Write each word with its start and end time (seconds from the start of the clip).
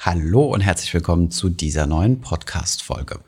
Hallo 0.00 0.44
und 0.44 0.60
herzlich 0.60 0.94
willkommen 0.94 1.32
zu 1.32 1.48
dieser 1.48 1.86
neuen 1.88 2.20
Podcast-Folge. 2.20 3.18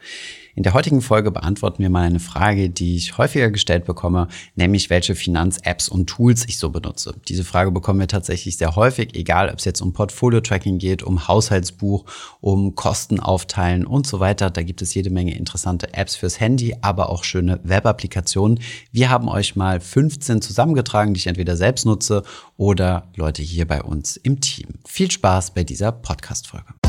In 0.54 0.64
der 0.64 0.74
heutigen 0.74 1.00
Folge 1.00 1.30
beantworten 1.30 1.82
wir 1.82 1.90
mal 1.90 2.06
eine 2.06 2.18
Frage, 2.18 2.70
die 2.70 2.96
ich 2.96 3.18
häufiger 3.18 3.50
gestellt 3.50 3.84
bekomme, 3.84 4.28
nämlich 4.56 4.90
welche 4.90 5.14
Finanz-Apps 5.14 5.88
und 5.88 6.08
Tools 6.08 6.44
ich 6.48 6.58
so 6.58 6.70
benutze. 6.70 7.14
Diese 7.28 7.44
Frage 7.44 7.70
bekommen 7.70 8.00
wir 8.00 8.08
tatsächlich 8.08 8.56
sehr 8.56 8.74
häufig, 8.74 9.14
egal 9.14 9.48
ob 9.48 9.58
es 9.58 9.64
jetzt 9.64 9.80
um 9.80 9.92
Portfolio-Tracking 9.92 10.78
geht, 10.78 11.02
um 11.02 11.28
Haushaltsbuch, 11.28 12.04
um 12.40 12.74
Kosten 12.74 13.20
aufteilen 13.20 13.86
und 13.86 14.06
so 14.06 14.18
weiter. 14.18 14.50
Da 14.50 14.62
gibt 14.62 14.82
es 14.82 14.94
jede 14.94 15.10
Menge 15.10 15.36
interessante 15.36 15.94
Apps 15.94 16.16
fürs 16.16 16.40
Handy, 16.40 16.74
aber 16.80 17.10
auch 17.10 17.22
schöne 17.22 17.60
Web-Applikationen. 17.62 18.58
Wir 18.90 19.10
haben 19.10 19.28
euch 19.28 19.54
mal 19.54 19.80
15 19.80 20.42
zusammengetragen, 20.42 21.14
die 21.14 21.18
ich 21.18 21.26
entweder 21.28 21.56
selbst 21.56 21.86
nutze 21.86 22.24
oder 22.56 23.08
Leute 23.14 23.42
hier 23.42 23.66
bei 23.66 23.82
uns 23.82 24.16
im 24.16 24.40
Team. 24.40 24.66
Viel 24.86 25.10
Spaß 25.10 25.52
bei 25.54 25.62
dieser 25.62 25.92
Podcast-Folge. 25.92 26.79